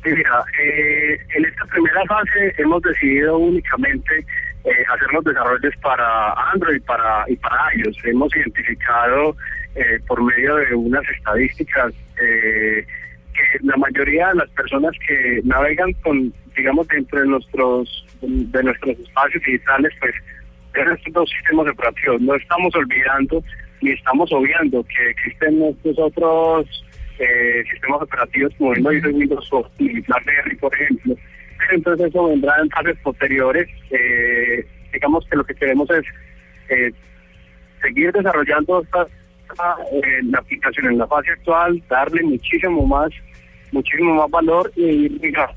[0.02, 4.24] Sí, mira, eh, en esta primera fase hemos decidido únicamente
[4.64, 7.96] eh, hacer los desarrollos para Android para, y para iOS.
[8.04, 9.36] Hemos identificado
[9.76, 12.86] eh, por medio de unas estadísticas eh,
[13.34, 18.98] que la mayoría de las personas que navegan con, digamos, dentro de nuestros de nuestros
[18.98, 20.14] espacios digitales, pues
[20.74, 22.20] estos dos sistemas operativos.
[22.20, 23.42] No estamos olvidando
[23.82, 26.84] ni estamos obviando que existen estos otros
[27.18, 31.16] eh, sistemas operativos como Windows, Windows y BlackBerry, por ejemplo.
[31.70, 33.68] Entonces eso vendrá en fases posteriores.
[33.90, 36.04] Eh, digamos que lo que queremos es
[36.68, 36.92] eh,
[37.82, 39.06] seguir desarrollando esta,
[39.50, 43.10] esta, eh, la aplicación en la fase actual, darle muchísimo más,
[43.72, 45.08] muchísimo más valor y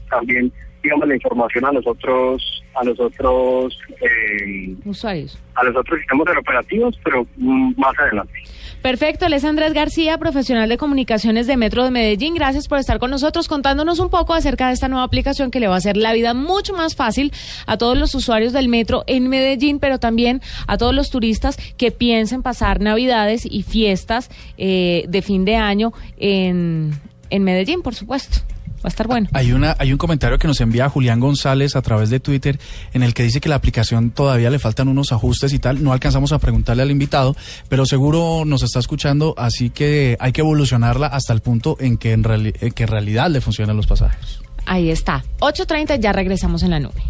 [0.10, 0.52] también
[0.84, 5.38] digamos la información a los otros, a los otros, eh, Usuarios.
[5.56, 8.34] a los otros sistemas operativos, pero mm, más adelante.
[8.82, 12.34] Perfecto, él es Andrés García, profesional de comunicaciones de Metro de Medellín.
[12.34, 15.68] Gracias por estar con nosotros contándonos un poco acerca de esta nueva aplicación que le
[15.68, 17.34] va a hacer la vida mucho más fácil
[17.68, 21.92] a todos los usuarios del metro en Medellín, pero también a todos los turistas que
[21.92, 26.92] piensen pasar navidades y fiestas eh, de fin de año en,
[27.30, 28.40] en Medellín, por supuesto.
[28.80, 29.28] Va a estar bueno.
[29.34, 32.60] Hay, una, hay un comentario que nos envía Julián González a través de Twitter
[32.94, 35.84] en el que dice que la aplicación todavía le faltan unos ajustes y tal.
[35.84, 37.36] No alcanzamos a preguntarle al invitado,
[37.68, 42.14] pero seguro nos está escuchando, así que hay que evolucionarla hasta el punto en que
[42.14, 44.40] en, reali- en que en realidad le funcionan los pasajes.
[44.66, 45.24] Ahí está.
[45.40, 47.02] 8.30, ya regresamos en la nube.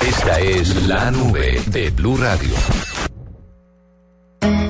[0.00, 2.54] Esta es La Nube de Blue Radio.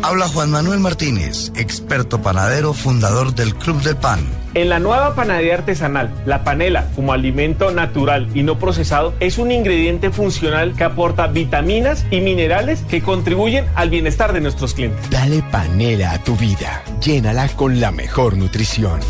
[0.03, 4.21] Habla Juan Manuel Martínez, experto panadero, fundador del Club del Pan.
[4.55, 9.51] En la nueva panadería artesanal, la panela, como alimento natural y no procesado, es un
[9.51, 15.09] ingrediente funcional que aporta vitaminas y minerales que contribuyen al bienestar de nuestros clientes.
[15.09, 19.01] Dale panela a tu vida, llénala con la mejor nutrición.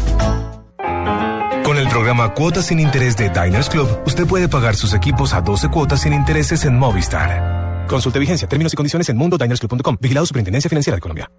[1.64, 5.40] Con el programa Cuotas sin Interés de Diners Club, usted puede pagar sus equipos a
[5.40, 7.61] 12 cuotas sin intereses en Movistar.
[7.92, 9.98] Consulte vigencia, términos y condiciones en mundodinersclub.com.
[10.00, 11.30] Vigilado Superintendencia Financiera de Colombia.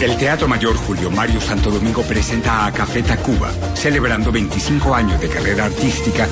[0.00, 5.28] El Teatro Mayor Julio Mario Santo Domingo presenta a Café Tacuba, celebrando 25 años de
[5.28, 6.28] carrera artística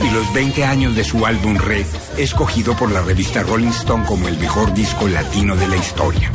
[0.00, 1.84] y los 20 años de su álbum Red,
[2.16, 6.32] escogido por la revista Rolling Stone como el mejor disco latino de la historia.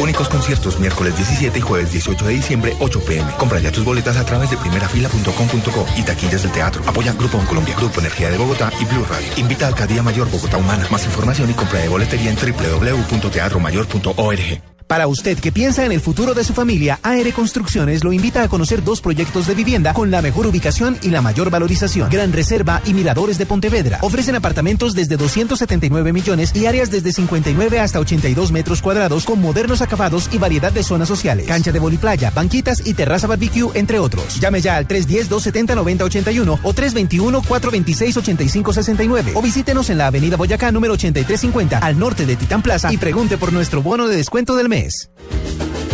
[0.00, 3.30] Únicos conciertos miércoles 17 y jueves 18 de diciembre, 8 pm.
[3.36, 6.82] Compra ya tus boletas a través de primerafila.com.co y taquillas del teatro.
[6.86, 9.28] Apoya Grupo Colombia, Grupo Energía de Bogotá y Blue Radio.
[9.36, 10.86] Invita a Alcaldía Mayor Bogotá Humana.
[10.90, 14.71] Más información y compra de boletería en www.teatromayor.org.
[14.92, 18.48] Para usted que piensa en el futuro de su familia, AR Construcciones lo invita a
[18.48, 22.10] conocer dos proyectos de vivienda con la mejor ubicación y la mayor valorización.
[22.10, 24.00] Gran Reserva y Miradores de Pontevedra.
[24.02, 29.80] Ofrecen apartamentos desde 279 millones y áreas desde 59 hasta 82 metros cuadrados con modernos
[29.80, 31.46] acabados y variedad de zonas sociales.
[31.46, 34.40] Cancha de voliplaya, banquitas y terraza barbecue, entre otros.
[34.40, 41.98] Llame ya al 310-270-9081 o 321-426-8569 o visítenos en la avenida Boyacá número 8350 al
[41.98, 45.91] norte de Titán Plaza y pregunte por nuestro bono de descuento del mes mes.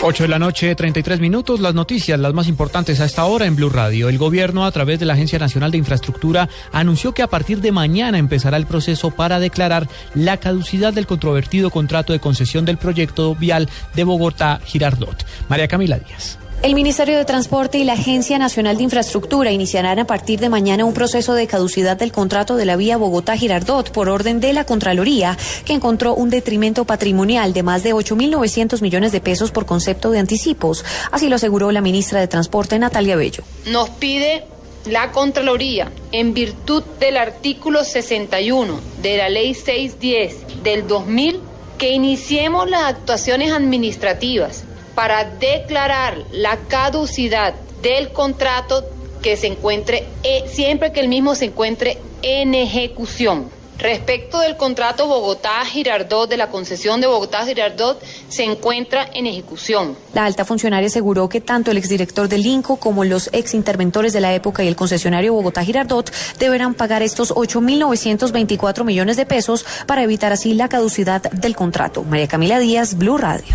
[0.00, 1.60] 8 de la noche, 33 minutos.
[1.60, 4.08] Las noticias, las más importantes a esta hora en Blue Radio.
[4.08, 7.72] El gobierno, a través de la Agencia Nacional de Infraestructura, anunció que a partir de
[7.72, 13.34] mañana empezará el proceso para declarar la caducidad del controvertido contrato de concesión del proyecto
[13.34, 15.26] vial de Bogotá-Girardot.
[15.50, 16.38] María Camila Díaz.
[16.64, 20.86] El Ministerio de Transporte y la Agencia Nacional de Infraestructura iniciarán a partir de mañana
[20.86, 25.36] un proceso de caducidad del contrato de la vía Bogotá-Girardot por orden de la Contraloría,
[25.66, 30.20] que encontró un detrimento patrimonial de más de 8.900 millones de pesos por concepto de
[30.20, 30.86] anticipos.
[31.12, 33.44] Así lo aseguró la ministra de Transporte, Natalia Bello.
[33.66, 34.44] Nos pide
[34.86, 41.40] la Contraloría, en virtud del artículo 61 de la Ley 610 del 2000,
[41.76, 48.84] que iniciemos las actuaciones administrativas para declarar la caducidad del contrato
[49.22, 53.50] que se encuentre, eh, siempre que el mismo se encuentre en ejecución.
[53.78, 59.96] Respecto del contrato Bogotá-Girardot, de la concesión de Bogotá-Girardot, se encuentra en ejecución.
[60.12, 64.32] La alta funcionaria aseguró que tanto el exdirector del INCO como los exinterventores de la
[64.32, 70.54] época y el concesionario Bogotá-Girardot deberán pagar estos 8.924 millones de pesos para evitar así
[70.54, 72.04] la caducidad del contrato.
[72.04, 73.54] María Camila Díaz, Blue Radio.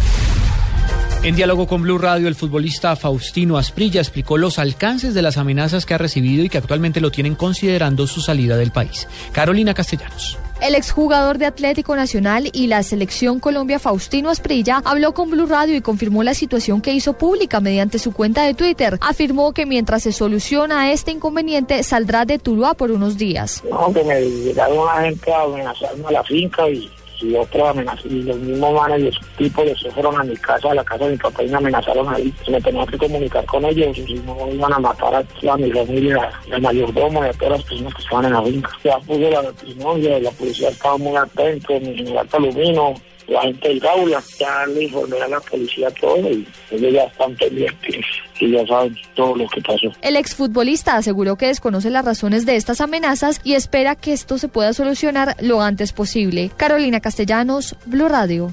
[1.22, 5.86] En diálogo con Blue Radio, el futbolista Faustino Asprilla explicó los alcances de las amenazas
[5.86, 9.06] que ha recibido y que actualmente lo tienen considerando su salida del país.
[9.34, 10.38] Carolina Castellanos.
[10.62, 15.76] El exjugador de Atlético Nacional y la selección Colombia Faustino Asprilla habló con Blue Radio
[15.76, 18.98] y confirmó la situación que hizo pública mediante su cuenta de Twitter.
[19.02, 23.62] Afirmó que mientras se soluciona este inconveniente saldrá de Tuluá por unos días.
[23.70, 26.90] No, que me llegaron a gente a amenazarme a la finca y
[27.22, 30.72] y otros amenazas, y los mismos manes y esos tipos se fueron a mi casa,
[30.72, 32.34] a la casa de mi papá y me amenazaron ahí.
[32.48, 36.32] Me tenía que comunicar con ellos, si no iban a matar a, a mi familia,
[36.52, 38.72] al mayordomo y a todas las personas que estaban en la finca.
[38.84, 42.94] Ya pude la testimonio, la policía estaba muy atento, mi general Palomino,
[43.30, 47.36] la gente del Gaula, ya le informé a la policía todo y ellos ya están
[47.36, 48.06] pendientes
[48.40, 49.92] y ya saben todo lo que pasó.
[50.02, 54.48] El exfutbolista aseguró que desconoce las razones de estas amenazas y espera que esto se
[54.48, 56.52] pueda solucionar lo antes posible.
[56.58, 58.52] Carolina Castellanos, Blue Radio.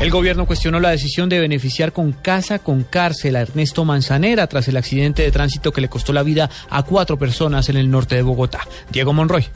[0.00, 4.68] El gobierno cuestionó la decisión de beneficiar con casa con cárcel a Ernesto Manzanera tras
[4.68, 8.14] el accidente de tránsito que le costó la vida a cuatro personas en el norte
[8.14, 8.60] de Bogotá.
[8.92, 9.46] Diego Monroy.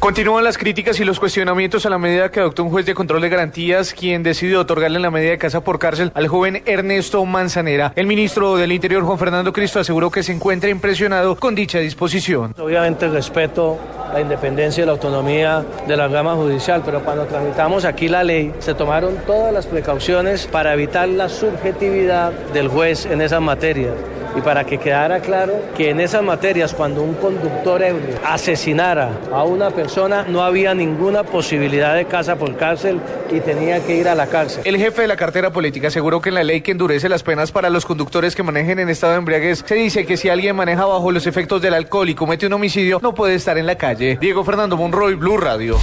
[0.00, 3.22] Continúan las críticas y los cuestionamientos a la medida que adoptó un juez de control
[3.22, 7.92] de garantías, quien decidió otorgarle la medida de casa por cárcel al joven Ernesto Manzanera.
[7.96, 12.54] El ministro del Interior, Juan Fernando Cristo, aseguró que se encuentra impresionado con dicha disposición.
[12.58, 13.78] Obviamente respeto
[14.12, 18.52] la independencia y la autonomía de la rama judicial, pero cuando tramitamos aquí la ley
[18.58, 23.94] se tomaron todas las precauciones para evitar la subjetividad del juez en esas materias
[24.36, 29.44] y para que quedara claro que en esas materias cuando un conductor ebrio asesinara a
[29.44, 34.14] una persona no había ninguna posibilidad de casa por cárcel y tenía que ir a
[34.14, 34.62] la cárcel.
[34.64, 37.52] El jefe de la cartera política aseguró que en la ley que endurece las penas
[37.52, 40.84] para los conductores que manejen en estado de embriaguez se dice que si alguien maneja
[40.84, 44.18] bajo los efectos del alcohol y comete un homicidio no puede estar en la calle.
[44.20, 45.78] Diego Fernando Monroy, Blue Radio.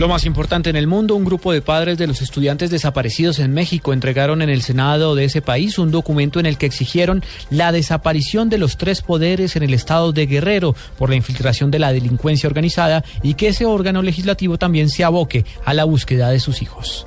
[0.00, 3.52] Lo más importante en el mundo, un grupo de padres de los estudiantes desaparecidos en
[3.52, 7.70] México entregaron en el Senado de ese país un documento en el que exigieron la
[7.70, 11.92] desaparición de los tres poderes en el estado de Guerrero por la infiltración de la
[11.92, 16.62] delincuencia organizada y que ese órgano legislativo también se aboque a la búsqueda de sus
[16.62, 17.06] hijos.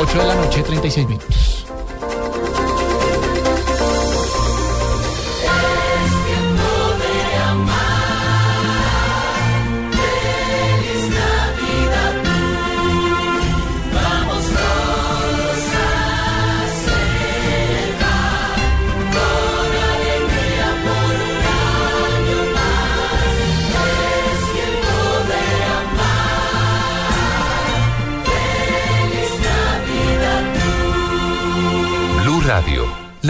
[0.00, 1.49] 8 de la noche, 36 minutos.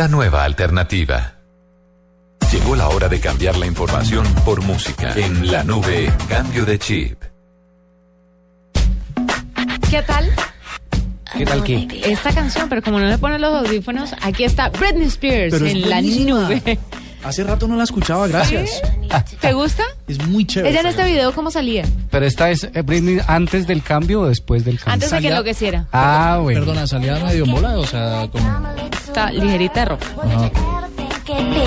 [0.00, 1.34] La nueva alternativa.
[2.50, 5.12] Llegó la hora de cambiar la información por música.
[5.14, 7.22] En la nube, cambio de chip.
[9.90, 10.30] ¿Qué tal?
[11.36, 11.86] ¿Qué tal qué?
[12.06, 15.74] Esta canción, pero como no le ponen los audífonos, aquí está Britney Spears Pero es
[15.74, 16.78] en la nube.
[17.22, 18.80] Hace rato no la escuchaba, gracias.
[19.40, 19.84] ¿Te gusta?
[20.08, 20.70] Es muy chévere.
[20.70, 21.84] Ella en este video, ¿cómo salía?
[22.10, 24.94] Pero esta es eh, Britney antes del cambio o después del cambio.
[24.94, 25.86] Antes de que enloqueciera.
[25.92, 26.60] Ah, bueno.
[26.60, 28.68] Perdona, salía medio mola, o sea, como...
[29.06, 30.06] Está ligerita de ropa.
[31.30, 31.60] It'd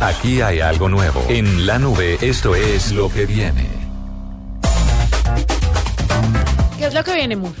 [0.00, 1.24] Aquí hay algo nuevo.
[1.28, 3.66] En la nube, esto es lo que viene.
[6.78, 7.54] ¿Qué es lo que viene, Moore?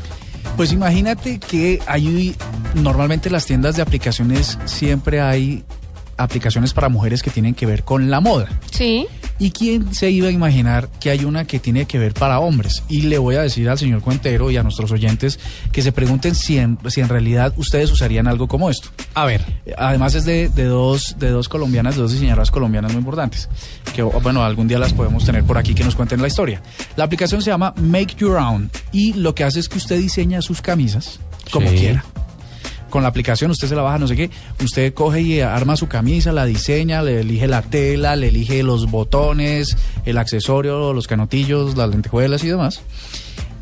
[0.56, 2.34] Pues imagínate que hay
[2.74, 5.64] normalmente en las tiendas de aplicaciones siempre hay
[6.16, 8.48] aplicaciones para mujeres que tienen que ver con la moda.
[8.70, 9.06] Sí.
[9.40, 12.82] ¿Y quién se iba a imaginar que hay una que tiene que ver para hombres?
[12.88, 15.38] Y le voy a decir al señor Cuentero y a nuestros oyentes
[15.70, 18.88] que se pregunten si en, si en realidad ustedes usarían algo como esto.
[19.14, 19.44] A ver.
[19.76, 23.48] Además es de, de dos, de dos colombianas, de dos diseñadoras colombianas muy importantes.
[23.94, 26.60] Que bueno, algún día las podemos tener por aquí que nos cuenten la historia.
[26.96, 30.42] La aplicación se llama Make Your Own y lo que hace es que usted diseña
[30.42, 31.20] sus camisas
[31.52, 31.76] como Sí.
[31.76, 32.04] quiera
[32.90, 34.30] con la aplicación usted se la baja, no sé qué,
[34.62, 38.90] usted coge y arma su camisa, la diseña, le elige la tela, le elige los
[38.90, 42.82] botones, el accesorio, los canotillos, las lentejuelas y demás.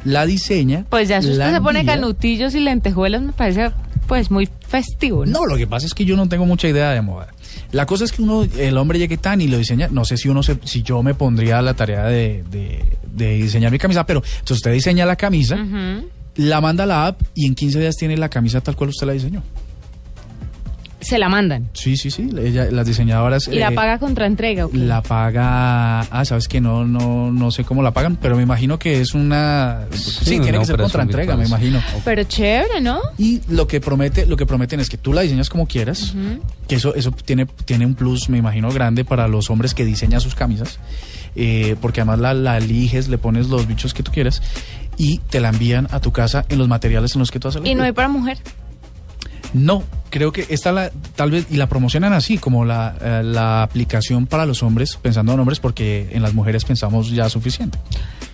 [0.04, 0.84] La diseña.
[0.88, 3.72] Pues ya si usted se pone canutillos y lentejuelas me parece
[4.06, 5.40] pues muy festivo, ¿no?
[5.40, 7.26] No, lo que pasa es que yo no tengo mucha idea de moda.
[7.72, 10.28] La cosa es que uno, el hombre llegue tan y lo diseña, no sé si
[10.28, 14.22] uno se, si yo me pondría la tarea de, de- de diseñar mi camisa, pero
[14.22, 16.06] entonces usted diseña la camisa, Ujú.
[16.36, 19.06] La manda a la app y en 15 días tiene la camisa tal cual usted
[19.06, 19.42] la diseñó.
[20.98, 21.68] Se la mandan.
[21.72, 23.46] Sí, sí, sí, ella- las diseñadoras...
[23.46, 24.66] Y la eh, paga contra entrega.
[24.72, 28.76] La paga, ah, sabes que no, no, no sé cómo la pagan, pero me imagino
[28.80, 31.80] que es una, sí, tiene que ser contra entrega, me imagino.
[32.04, 33.00] Pero chévere, ¿no?
[33.18, 36.12] Y lo que promete, lo que prometen es que tú la diseñas como quieras,
[36.66, 40.20] que eso, eso tiene, tiene un plus, me imagino, grande para los hombres que diseñan
[40.20, 40.80] sus camisas,
[41.36, 44.42] eh, porque además la, la eliges, le pones los bichos que tú quieras
[44.96, 47.62] y te la envían a tu casa en los materiales en los que tú haces
[47.62, 48.38] la Y no hay para mujer.
[49.52, 49.82] no,
[50.16, 54.26] creo que esta la, tal vez, y la promocionan así, como la, eh, la aplicación
[54.26, 57.78] para los hombres, pensando en hombres, porque en las mujeres pensamos ya suficiente.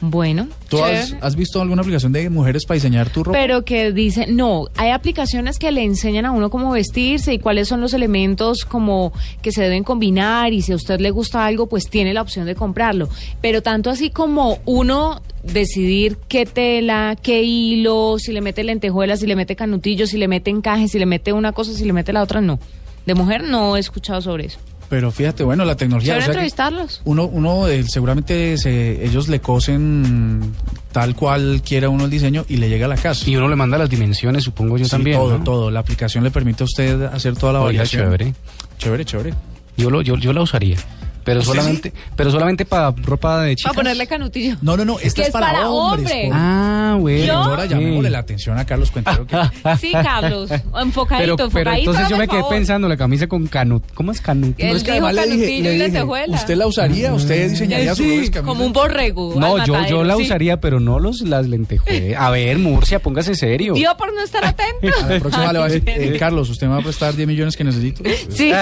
[0.00, 3.38] Bueno, ¿Tú has, visto alguna aplicación de mujeres para diseñar tu ropa?
[3.38, 7.68] Pero que dice, no, hay aplicaciones que le enseñan a uno cómo vestirse y cuáles
[7.68, 9.12] son los elementos como
[9.42, 12.46] que se deben combinar y si a usted le gusta algo, pues tiene la opción
[12.46, 13.08] de comprarlo.
[13.40, 19.26] Pero tanto así como uno decidir qué tela, qué hilo, si le mete lentejuelas, si
[19.26, 22.12] le mete canutillos, si le mete encaje, si le mete una cosa, si le mete
[22.12, 22.58] la otra, no.
[23.06, 24.58] De mujer no he escuchado sobre eso.
[24.88, 26.16] Pero fíjate, bueno, la tecnología...
[26.16, 27.00] O sea entrevistarlos.
[27.06, 30.52] uno, uno eh, seguramente se- ellos le cosen
[30.92, 33.28] tal cual quiera uno el diseño y le llega a la casa.
[33.28, 35.16] Y uno le manda las dimensiones, supongo yo Sí, también.
[35.18, 35.44] Todo, ¿no?
[35.44, 35.70] todo.
[35.70, 38.02] La aplicación le permite a usted hacer toda la variación.
[38.04, 38.34] chévere.
[38.78, 39.34] Chévere, chévere.
[39.78, 40.76] Yo, lo, yo, yo la usaría.
[41.24, 43.72] Pero ¿Usted solamente, pero solamente para ropa de chicas.
[43.72, 44.56] Para ponerle canutillo.
[44.62, 46.28] No, no, no, esta Que es para hombres, hombre.
[46.28, 47.24] por- Ah, bueno.
[47.24, 47.32] ¿Yo?
[47.34, 49.26] Ahora llamémosle la atención a Carlos Cuentero.
[49.26, 49.36] que-
[49.80, 50.50] Sí, Carlos.
[50.50, 51.90] Enfocadito, Pero, pero enfocadito.
[51.90, 52.54] entonces yo me quedé favor.
[52.54, 53.84] pensando, la camisa con canut.
[53.94, 54.54] ¿Cómo es canut?
[54.58, 56.34] Él es que dijo le dije- le y dije, lentejuela.
[56.36, 57.12] ¿Usted la usaría?
[57.14, 58.42] ¿Usted diseñaría Eh, su sí, propia camisa?
[58.48, 59.34] como un borrego.
[59.38, 60.22] No, yo, yo la sí.
[60.22, 62.20] usaría, pero no los, las lentejuelas.
[62.20, 63.74] A ver, Murcia, póngase serio.
[63.74, 64.72] Dio por no estar atento.
[65.04, 67.28] A la próxima le va a decir, eh, Carlos, ¿usted me va a prestar 10
[67.28, 68.02] millones que necesito?
[68.30, 68.52] Sí.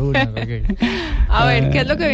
[0.00, 0.30] una.
[1.28, 2.08] A ver, ¿qué es lo que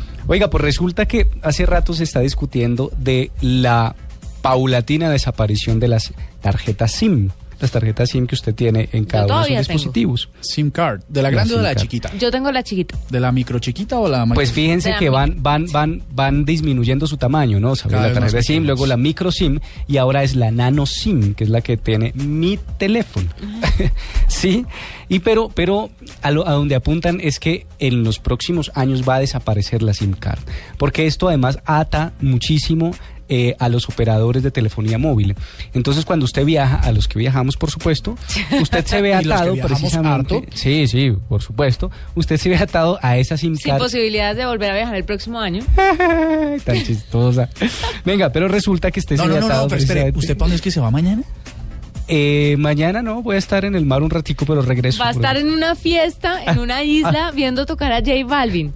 [0.28, 3.94] Oiga, pues resulta que hace rato se está discutiendo de la
[4.42, 7.30] paulatina desaparición de las tarjetas SIM.
[7.60, 9.60] Las tarjetas SIM que usted tiene en cada uno de sus tengo.
[9.78, 10.28] dispositivos.
[10.40, 11.00] SIM card.
[11.08, 11.82] ¿De la La grande o de la card.
[11.82, 12.12] chiquita?
[12.18, 12.98] Yo tengo la chiquita.
[13.08, 17.16] ¿De la micro chiquita o la Pues fíjense que van, van, van, van disminuyendo su
[17.16, 17.74] tamaño, ¿no?
[17.76, 21.34] Salió Cada la tarjeta SIM, luego la micro SIM y ahora es la nano SIM,
[21.34, 23.28] que es la que tiene mi teléfono.
[24.28, 24.64] sí,
[25.08, 25.90] y pero, pero
[26.22, 29.94] a, lo- a donde apuntan es que en los próximos años va a desaparecer la
[29.94, 30.40] SIM card,
[30.78, 32.92] porque esto además ata muchísimo
[33.28, 35.34] eh, a los operadores de telefonía móvil.
[35.74, 38.16] Entonces, cuando usted viaja, a los que viajamos, por supuesto,
[38.60, 40.36] usted se ve ¿Y los que atado precisamente.
[40.36, 40.50] harto?
[40.54, 41.90] Sí, sí, por supuesto.
[42.14, 43.82] Usted se ve atado a esa SIM Sin card.
[43.82, 45.62] posibilidades de volver a viajar el próximo año.
[46.64, 47.48] Tan chistosa.
[48.04, 50.62] Venga, pero resulta que esté No, no, no, no, pero espere, ¿usted para dónde es
[50.62, 51.22] que se va mañana?
[52.08, 55.02] Eh, mañana no, voy a estar en el mar un ratico, pero regreso.
[55.02, 58.72] Va a estar en una fiesta, en una isla, viendo tocar a J Balvin.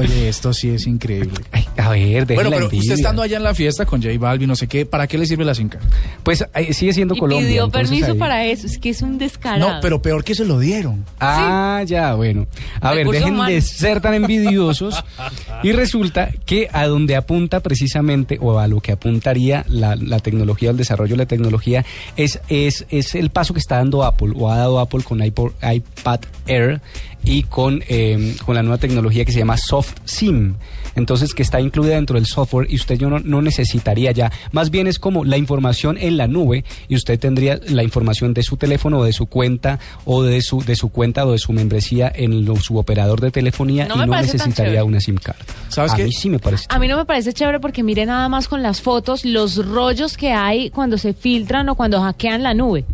[0.00, 1.32] Oye, esto sí es increíble.
[1.76, 2.80] a ver, deje Bueno, pero envidia.
[2.80, 5.26] usted estando allá en la fiesta con J Balvin, no sé qué, ¿para qué le
[5.26, 5.82] sirve la card?
[6.22, 7.46] Pues eh, sigue siendo Y Colombia.
[7.48, 8.66] pidió entonces permiso ahí- para eso.
[8.66, 9.74] Es que es un descarado.
[9.74, 11.04] No, pero peor que se lo dieron.
[11.20, 12.46] Ah, ya, bueno.
[12.80, 13.64] A ver, Recursos dejen de humanos.
[13.64, 15.04] ser tan envidiosos.
[15.62, 20.70] y resulta que a donde apunta precisamente, o a lo que apuntaría la, la tecnología,
[20.70, 21.84] el desarrollo de la tecnología,
[22.16, 25.52] es, es, es el paso que está dando Apple, o ha dado Apple con iPod-
[25.74, 26.80] iPad Air
[27.24, 30.54] y con, eh, con la nueva tecnología que se llama Soft SIM.
[30.96, 34.32] Entonces, que está incluida dentro del software y usted yo no, no necesitaría ya.
[34.50, 38.42] Más bien es como la información en la nube y usted tendría la información de
[38.42, 41.52] su teléfono o de su cuenta o de su, de su cuenta o de su
[41.52, 45.36] membresía en lo- su operador de telefonía No y no necesitaría una SIM card.
[45.68, 46.04] ¿Sabes A qué?
[46.04, 46.66] mí sí me parece.
[46.68, 50.16] A mí no me parece chévere porque mire nada más con las fotos los rollos
[50.16, 52.84] que hay cuando se filtran o cuando hackean la nube.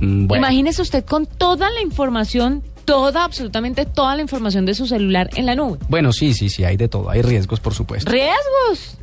[0.00, 4.86] Mm, Bueno, Imagínese usted con toda la información, toda, absolutamente toda la información de su
[4.86, 5.78] celular en la nube.
[5.88, 7.10] bueno, sí, sí, sí, hay de todo.
[7.10, 8.10] Hay riesgos, por supuesto.
[8.10, 8.96] ¡Riesgos!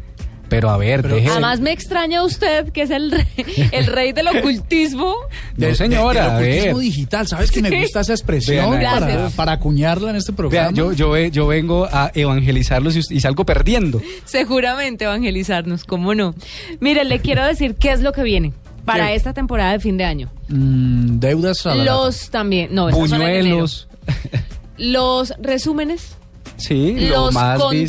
[0.49, 3.25] Pero a ver, deje de- Además me extraña usted, que es el rey,
[3.71, 5.15] el rey del ocultismo.
[5.57, 6.85] No, señora, a del ocultismo ver.
[6.85, 10.71] digital, ¿sabes que me gusta esa expresión Vean, para, para acuñarla en este programa?
[10.71, 14.01] yo, yo, yo vengo a evangelizarlos y, y salgo perdiendo.
[14.25, 16.35] Seguramente evangelizarnos, ¿cómo no?
[16.79, 18.53] Mire, le quiero decir qué es lo que viene
[18.85, 19.15] para ¿Qué?
[19.15, 20.29] esta temporada de fin de año.
[20.47, 22.95] Mm, deudas a la Los también, no, en.
[22.95, 23.87] Buñuelos.
[24.77, 26.15] Los resúmenes,
[26.57, 27.81] Sí, lo los más conteos,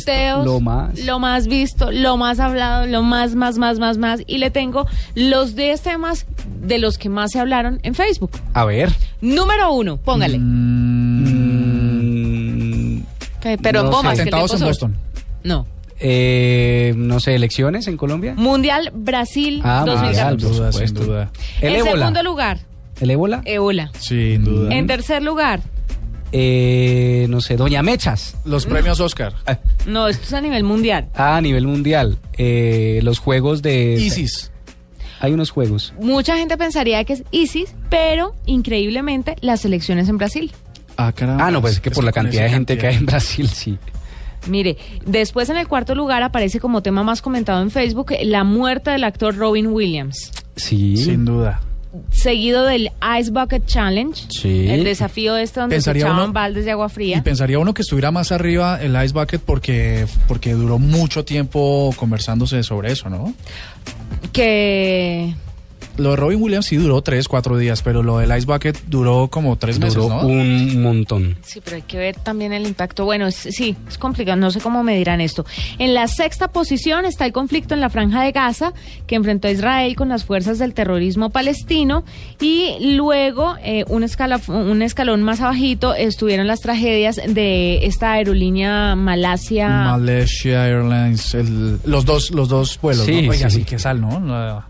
[0.43, 0.99] visto, lo más.
[1.05, 4.21] lo más visto, lo más hablado, lo más, más, más, más, más.
[4.27, 4.85] Y le tengo
[5.15, 6.25] los 10 temas
[6.61, 8.31] de los que más se hablaron en Facebook.
[8.53, 8.91] A ver.
[9.21, 10.37] Número uno, póngale.
[11.77, 13.03] Mm,
[13.41, 14.95] Pe- Pero no que el Atentados en Boston.
[15.43, 15.65] No.
[15.99, 18.33] Eh, no sé, elecciones en Colombia.
[18.35, 20.05] Mundial Brasil Ah, 2014.
[20.05, 21.03] mundial, por Sin duda, sin supuesto.
[21.11, 21.31] duda.
[21.61, 21.91] El en ébola.
[21.99, 22.59] segundo lugar,
[22.99, 23.41] ¿El ébola?
[23.45, 23.91] ébola.
[23.99, 24.73] Sin duda.
[24.75, 25.59] En tercer lugar,
[26.33, 28.35] Eh, no sé, Doña Mechas.
[28.43, 29.33] Los premios Oscar.
[29.85, 31.07] no, esto es a nivel mundial.
[31.15, 32.17] Ah, a nivel mundial.
[32.37, 33.93] Eh, los juegos de...
[33.93, 34.51] ISIS.
[35.21, 35.93] Hay unos juegos.
[36.01, 40.51] Mucha gente pensaría que es ISIS, pero increíblemente las elecciones en Brasil.
[40.97, 41.47] Ah, caramba.
[41.47, 43.77] Ah, no, pues es que por la cantidad de gente que hay en Brasil, sí.
[44.49, 48.91] Mire, después en el cuarto lugar aparece como tema más comentado en Facebook la muerte
[48.91, 50.97] del actor Robin Williams, Sí.
[50.97, 51.61] Sin duda.
[52.11, 54.67] seguido del Ice Bucket Challenge, Sí.
[54.69, 57.23] el desafío este donde Pensaría se echaban uno- baldes de agua Y fría.
[57.23, 62.61] pensaría uno que estuviera más arriba el Ice Bucket porque, porque duró mucho tiempo conversándose
[62.63, 63.33] sobre eso, ¿no?
[64.31, 65.33] Que
[65.97, 69.27] Lo de Robin Williams sí duró tres, cuatro días, pero lo del Ice Bucket duró
[69.29, 70.27] como tres meses, Duró ¿no?
[70.27, 71.37] un montón.
[71.43, 73.05] Sí, pero hay que ver también el impacto.
[73.05, 75.45] Bueno, es- sí, es complicado, no sé cómo me dirán esto.
[75.79, 78.73] En la sexta posición está el conflicto en la franja de Gaza,
[79.07, 82.03] que enfrentó a Israel con las fuerzas del terrorismo palestino.
[82.39, 88.95] Y luego, eh, un, escala, un escalón más abajito, estuvieron las tragedias de esta aerolínea
[88.95, 89.67] Malasia.
[89.69, 93.31] Malaysia Airlines, el- los dos, los dos vuelos, Sí, ¿no?
[93.31, 93.63] Oiga, sí, sí.
[93.63, 94.19] que sal, ¿no?
[94.19, 94.65] La-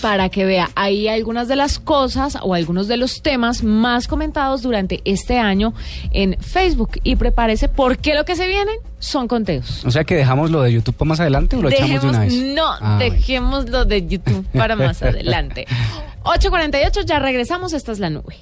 [0.00, 4.62] para que vea, hay algunas de las cosas o algunos de los temas más comentados
[4.62, 5.74] durante este año
[6.12, 7.00] en Facebook.
[7.02, 9.84] Y prepárese porque lo que se vienen son conteos.
[9.84, 12.20] O sea que dejamos lo de YouTube para más adelante o lo echamos de una
[12.20, 12.32] vez.
[12.34, 13.14] no, Ah, bueno.
[13.14, 15.66] dejemos lo de YouTube para más adelante.
[16.24, 18.36] 8.48, ya regresamos, esta es la nube.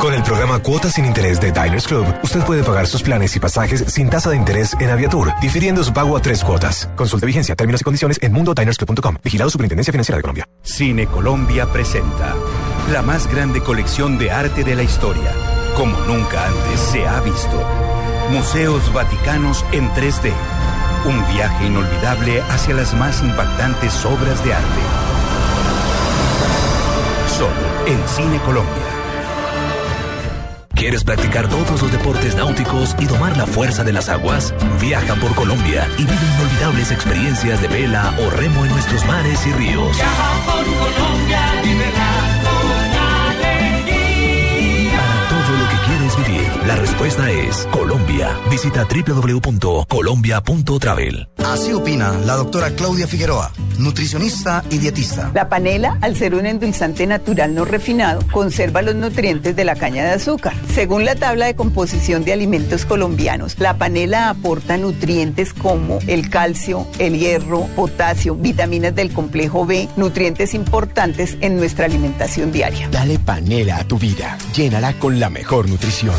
[0.00, 3.40] Con el programa Cuotas sin Interés de Diners Club, usted puede pagar sus planes y
[3.40, 6.88] pasajes sin tasa de interés en Aviatur, difiriendo su pago a tres cuotas.
[6.96, 9.16] Consulte vigencia, términos y condiciones en mundodinersclub.com.
[9.22, 10.48] Vigilado Superintendencia Financiera de Colombia.
[10.62, 12.34] Cine Colombia presenta
[12.92, 15.32] la más grande colección de arte de la historia,
[15.76, 17.64] como nunca antes se ha visto.
[18.30, 20.32] Museos Vaticanos en 3D.
[21.06, 24.80] Un viaje inolvidable hacia las más impactantes obras de arte.
[27.36, 28.93] Solo en Cine Colombia.
[30.74, 34.52] ¿Quieres practicar todos los deportes náuticos y tomar la fuerza de las aguas?
[34.80, 39.52] Viaja por Colombia y vive inolvidables experiencias de vela o remo en nuestros mares y
[39.52, 39.96] ríos.
[39.96, 42.33] Para
[46.66, 48.30] la respuesta es Colombia.
[48.50, 51.28] Visita www.colombia.travel.
[51.44, 55.30] Así opina la doctora Claudia Figueroa, nutricionista y dietista.
[55.34, 60.04] La panela, al ser un endulzante natural no refinado, conserva los nutrientes de la caña
[60.04, 60.54] de azúcar.
[60.74, 66.86] Según la tabla de composición de alimentos colombianos, la panela aporta nutrientes como el calcio,
[66.98, 72.88] el hierro, potasio, vitaminas del complejo B, nutrientes importantes en nuestra alimentación diaria.
[72.90, 74.38] Dale panela a tu vida.
[74.54, 76.14] Llénala con la mejor nutrición.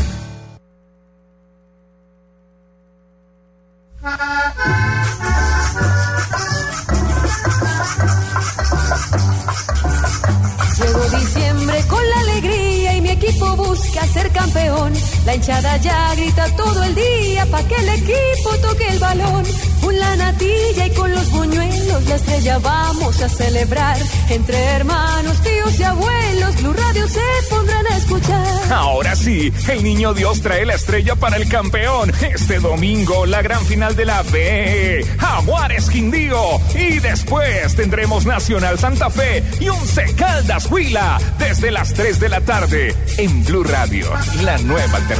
[14.52, 15.15] Campeón.
[15.26, 19.44] La hinchada ya grita todo el día pa' que el equipo toque el balón.
[19.80, 23.98] Con la natilla y con los buñuelos la estrella vamos a celebrar.
[24.30, 27.20] Entre hermanos, tíos y abuelos, Blue Radio se
[27.50, 28.72] pondrán a escuchar.
[28.72, 32.12] Ahora sí, el niño Dios trae la estrella para el campeón.
[32.20, 35.04] Este domingo, la gran final de la B.
[35.18, 36.60] Jaguares Quindío.
[36.74, 41.18] Y después tendremos Nacional Santa Fe y Once Caldas Huila.
[41.38, 44.08] Desde las 3 de la tarde en Blue Radio,
[44.42, 45.15] la nueva alternativa.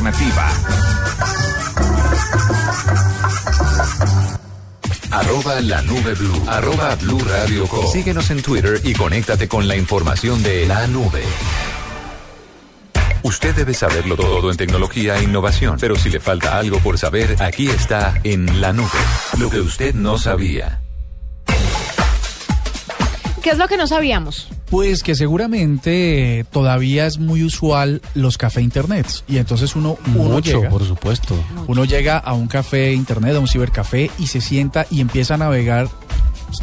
[5.10, 6.42] Arroba la nube blue.
[6.46, 7.90] Arroba blue radio com.
[7.90, 11.22] Síguenos en Twitter y conéctate con la información de la nube.
[13.22, 17.42] Usted debe saberlo todo en tecnología e innovación, pero si le falta algo por saber,
[17.42, 18.88] aquí está en la nube.
[19.38, 20.85] Lo que usted no sabía.
[23.46, 24.48] ¿Qué es lo que no sabíamos?
[24.70, 30.58] Pues que seguramente todavía es muy usual los café internet y entonces uno, uno Mucho,
[30.58, 31.36] llega, por supuesto.
[31.68, 35.36] uno llega a un café internet, a un cibercafé y se sienta y empieza a
[35.36, 35.88] navegar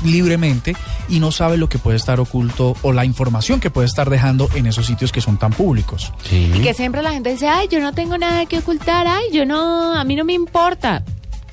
[0.03, 0.75] libremente
[1.07, 4.49] y no sabe lo que puede estar oculto o la información que puede estar dejando
[4.53, 6.11] en esos sitios que son tan públicos.
[6.29, 9.45] Y que siempre la gente dice, ay, yo no tengo nada que ocultar, ay, yo
[9.45, 11.01] no, a mí no me importa.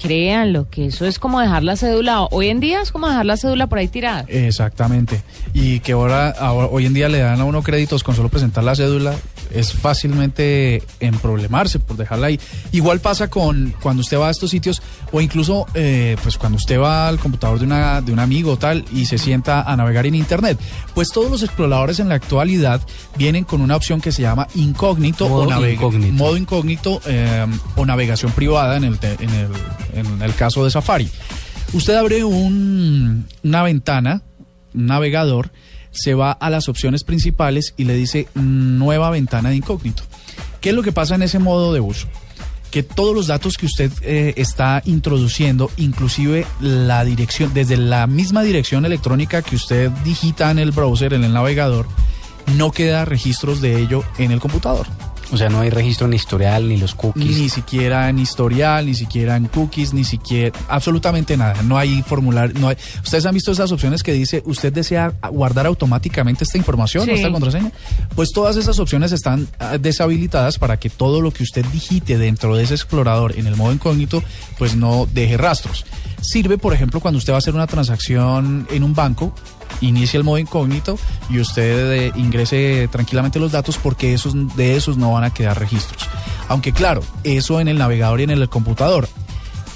[0.00, 3.36] Créanlo, que eso es como dejar la cédula, hoy en día es como dejar la
[3.36, 4.24] cédula por ahí tirada.
[4.28, 5.22] Exactamente.
[5.52, 8.64] Y que ahora, ahora- hoy en día le dan a uno créditos con solo presentar
[8.64, 9.14] la cédula,
[9.50, 12.40] es fácilmente emproblemarse por dejarla ahí.
[12.72, 14.82] Igual pasa con cuando usted va a estos sitios
[15.12, 18.56] o incluso eh, pues cuando usted va al computador de, una, de un amigo o
[18.58, 20.58] tal y se sienta a navegar en internet.
[20.94, 22.80] Pues todos los exploradores en la actualidad
[23.16, 26.12] vienen con una opción que se llama incógnito Modo o navega- incógnito.
[26.12, 27.46] modo incógnito eh,
[27.76, 29.48] o navegación privada en el, en el,
[29.94, 31.08] en el caso de Safari.
[31.72, 34.22] Usted abre un- una ventana,
[34.74, 35.50] un navegador,
[35.90, 40.02] se va a las opciones principales y le dice nueva ventana de incógnito.
[40.60, 42.06] ¿Qué es lo que pasa en ese modo de uso?
[42.70, 48.42] Que todos los datos que usted eh, está introduciendo, inclusive la dirección, desde la misma
[48.42, 51.86] dirección electrónica que usted digita en el browser, en el navegador,
[52.56, 54.86] no queda registros de ello en el computador.
[55.32, 57.38] O sea, no hay registro en historial ni los cookies.
[57.38, 61.62] Ni siquiera en historial, ni siquiera en cookies, ni siquiera absolutamente nada.
[61.62, 62.76] No hay formulario, no hay.
[63.02, 67.12] Ustedes han visto esas opciones que dice usted desea guardar automáticamente esta información, Sí.
[67.12, 67.70] o esta contraseña.
[68.16, 72.56] Pues todas esas opciones están ah, deshabilitadas para que todo lo que usted digite dentro
[72.56, 74.22] de ese explorador en el modo incógnito,
[74.58, 75.84] pues no deje rastros.
[76.22, 79.32] Sirve, por ejemplo, cuando usted va a hacer una transacción en un banco,
[79.80, 80.98] inicie el modo incógnito
[81.28, 85.58] y usted eh, ingrese tranquilamente los datos porque esos, de esos no van a quedar
[85.58, 86.08] registros.
[86.48, 89.08] Aunque claro, eso en el navegador y en el computador.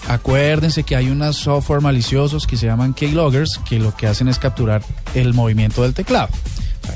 [0.08, 4.38] Acuérdense que hay unos software maliciosos que se llaman keyloggers que lo que hacen es
[4.38, 4.82] capturar
[5.14, 6.28] el movimiento del teclado.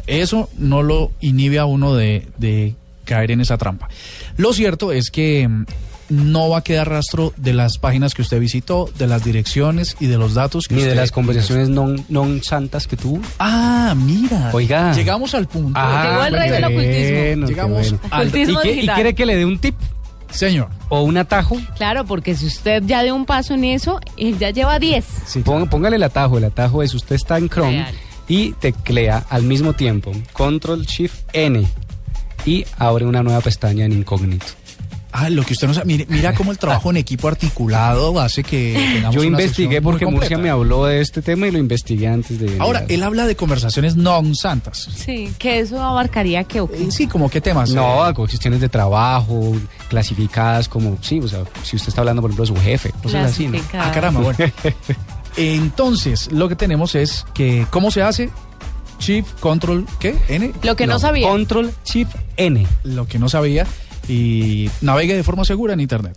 [0.07, 2.75] Eso no lo inhibe a uno de, de
[3.05, 3.89] caer en esa trampa.
[4.37, 5.65] Lo cierto es que mm,
[6.09, 10.07] no va a quedar rastro de las páginas que usted visitó, de las direcciones y
[10.07, 13.21] de los datos que Ni de las conversaciones non, non santas que tuvo.
[13.39, 14.51] Ah, mira.
[14.53, 14.93] Oiga.
[14.95, 15.79] Llegamos al punto.
[15.79, 17.19] Llegó el rey del ocultismo.
[17.19, 17.99] bueno, Llegamos bueno.
[18.11, 19.75] al- Ocultismo ¿Y, qué- y quiere que le dé un tip?
[20.31, 20.69] Señor.
[20.91, 21.57] ¿O un atajo?
[21.77, 25.05] Claro, porque si usted ya dio un paso en eso, él ya lleva 10.
[25.45, 26.37] Pon- Póngale el atajo.
[26.39, 27.95] El atajo es usted está en Chrome Real.
[28.29, 31.67] y teclea al mismo tiempo Control Shift N
[32.45, 34.47] y abre una nueva pestaña en incógnito.
[35.11, 35.87] Ah, lo que usted no sabe.
[35.87, 40.05] Mire, mira cómo el trabajo en equipo articulado hace que tengamos Yo una investigué porque
[40.07, 42.59] Murcia me habló de este tema y lo investigué antes de.
[42.59, 44.89] Ahora, él habla de conversaciones non santas.
[44.95, 47.71] Sí, que eso abarcaría que Eh, Sí, como qué temas.
[47.71, 49.57] No, Eh, cuestiones de trabajo,
[49.89, 53.33] clasificadas como, sí, o sea, si usted está hablando, por ejemplo, de su jefe, cosas
[53.33, 53.59] así, ¿no?
[53.73, 54.39] Ah, caramba, bueno.
[55.37, 58.31] Entonces, lo que tenemos es que, ¿cómo se hace?
[58.99, 60.17] Shift, Control, ¿qué?
[60.29, 60.53] N.
[60.63, 61.29] Lo que no sabía.
[61.29, 62.67] Control Shift N.
[62.83, 63.67] Lo que no sabía.
[64.09, 66.17] Y navegue de forma segura en Internet.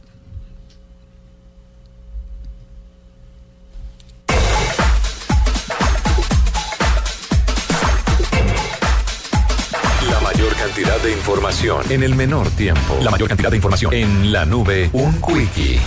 [10.09, 12.97] La mayor cantidad de información en el menor tiempo.
[13.01, 14.89] La mayor cantidad de información en la nube.
[14.93, 15.79] Un quickie.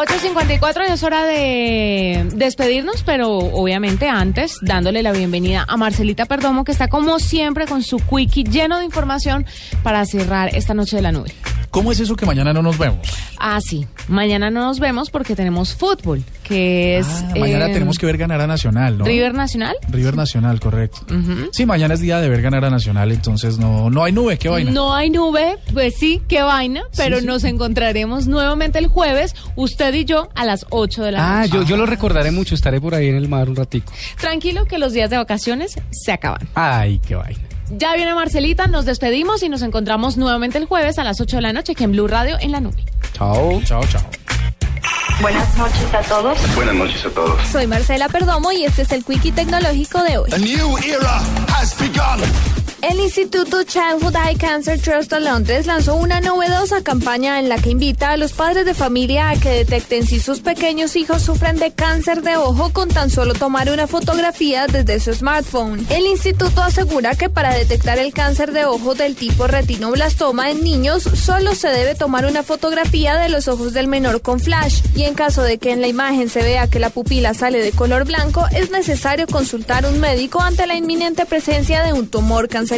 [0.00, 6.64] 8.54 y es hora de despedirnos, pero obviamente antes dándole la bienvenida a Marcelita Perdomo,
[6.64, 9.44] que está como siempre con su quickie lleno de información
[9.82, 11.34] para cerrar esta noche de la nube.
[11.70, 12.98] ¿Cómo es eso que mañana no nos vemos?
[13.38, 13.86] Ah, sí.
[14.08, 17.06] Mañana no nos vemos porque tenemos fútbol, que es...
[17.08, 19.04] Ah, mañana eh, tenemos que ver ganar a Nacional, ¿no?
[19.04, 19.76] River Nacional.
[19.88, 21.06] River Nacional, correcto.
[21.14, 21.48] Ujú.
[21.52, 24.48] Sí, mañana es día de ver ganar a Nacional, entonces no, no hay nube, qué
[24.48, 24.72] vaina.
[24.72, 27.26] No hay nube, pues sí, qué vaina, pero sí.
[27.26, 31.52] nos encontraremos nuevamente el jueves, usted y yo, a las 8 de la Ah, noche.
[31.54, 33.92] yo, yo lo recordaré mucho, estaré por ahí en el mar un ratico.
[34.20, 36.48] Tranquilo que los días de vacaciones se acaban.
[36.54, 37.40] Ay, qué vaina.
[37.70, 41.42] Ya viene Marcelita, nos despedimos y nos encontramos nuevamente el jueves a las 8 de
[41.42, 42.84] la noche aquí en Blue Radio en la nube.
[43.12, 43.60] Chao.
[43.64, 44.02] Chao, chao.
[45.20, 46.38] Buenas noches a todos.
[46.56, 47.46] Buenas noches a todos.
[47.48, 50.30] Soy Marcela Perdomo y este es el Quickie Tecnológico de hoy.
[50.32, 51.18] A new era
[51.48, 52.59] has begun.
[52.82, 57.68] El Instituto Childhood Eye Cancer Trust de Londres lanzó una novedosa campaña en la que
[57.68, 61.72] invita a los padres de familia a que detecten si sus pequeños hijos sufren de
[61.72, 65.86] cáncer de ojo con tan solo tomar una fotografía desde su smartphone.
[65.90, 71.02] El instituto asegura que para detectar el cáncer de ojo del tipo retinoblastoma en niños
[71.02, 75.12] solo se debe tomar una fotografía de los ojos del menor con flash y en
[75.12, 78.46] caso de que en la imagen se vea que la pupila sale de color blanco
[78.52, 82.69] es necesario consultar un médico ante la inminente presencia de un tumor canceroso.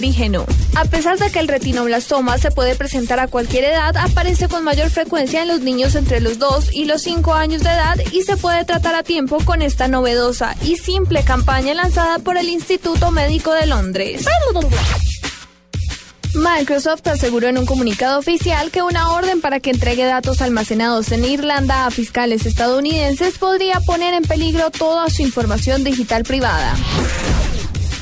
[0.74, 4.88] A pesar de que el retinoblastoma se puede presentar a cualquier edad, aparece con mayor
[4.88, 8.36] frecuencia en los niños entre los 2 y los 5 años de edad y se
[8.36, 13.52] puede tratar a tiempo con esta novedosa y simple campaña lanzada por el Instituto Médico
[13.52, 14.24] de Londres.
[16.34, 21.26] Microsoft aseguró en un comunicado oficial que una orden para que entregue datos almacenados en
[21.26, 26.74] Irlanda a fiscales estadounidenses podría poner en peligro toda su información digital privada.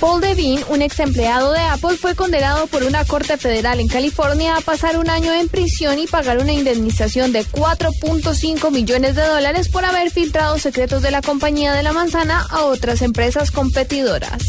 [0.00, 4.56] Paul Devine, un ex empleado de Apple, fue condenado por una corte federal en California
[4.56, 9.68] a pasar un año en prisión y pagar una indemnización de 4.5 millones de dólares
[9.68, 14.42] por haber filtrado secretos de la compañía de la manzana a otras empresas competidoras.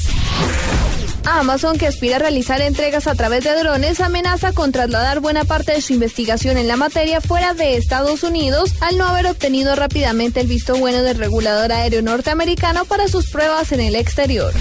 [1.26, 5.74] Amazon, que aspira a realizar entregas a través de drones, amenaza con trasladar buena parte
[5.74, 10.40] de su investigación en la materia fuera de Estados Unidos al no haber obtenido rápidamente
[10.40, 14.54] el visto bueno del regulador aéreo norteamericano para sus pruebas en el exterior.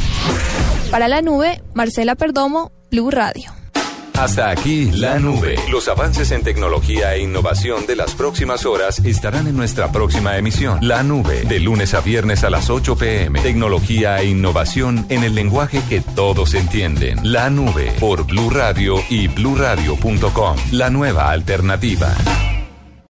[0.91, 3.53] Para la nube, Marcela Perdomo, Blue Radio.
[4.15, 5.55] Hasta aquí la nube.
[5.71, 10.79] Los avances en tecnología e innovación de las próximas horas estarán en nuestra próxima emisión.
[10.83, 13.41] La nube, de lunes a viernes a las 8 pm.
[13.41, 17.19] Tecnología e innovación en el lenguaje que todos entienden.
[17.23, 20.57] La nube por Blue Radio y bluradio.com.
[20.73, 22.15] La nueva alternativa.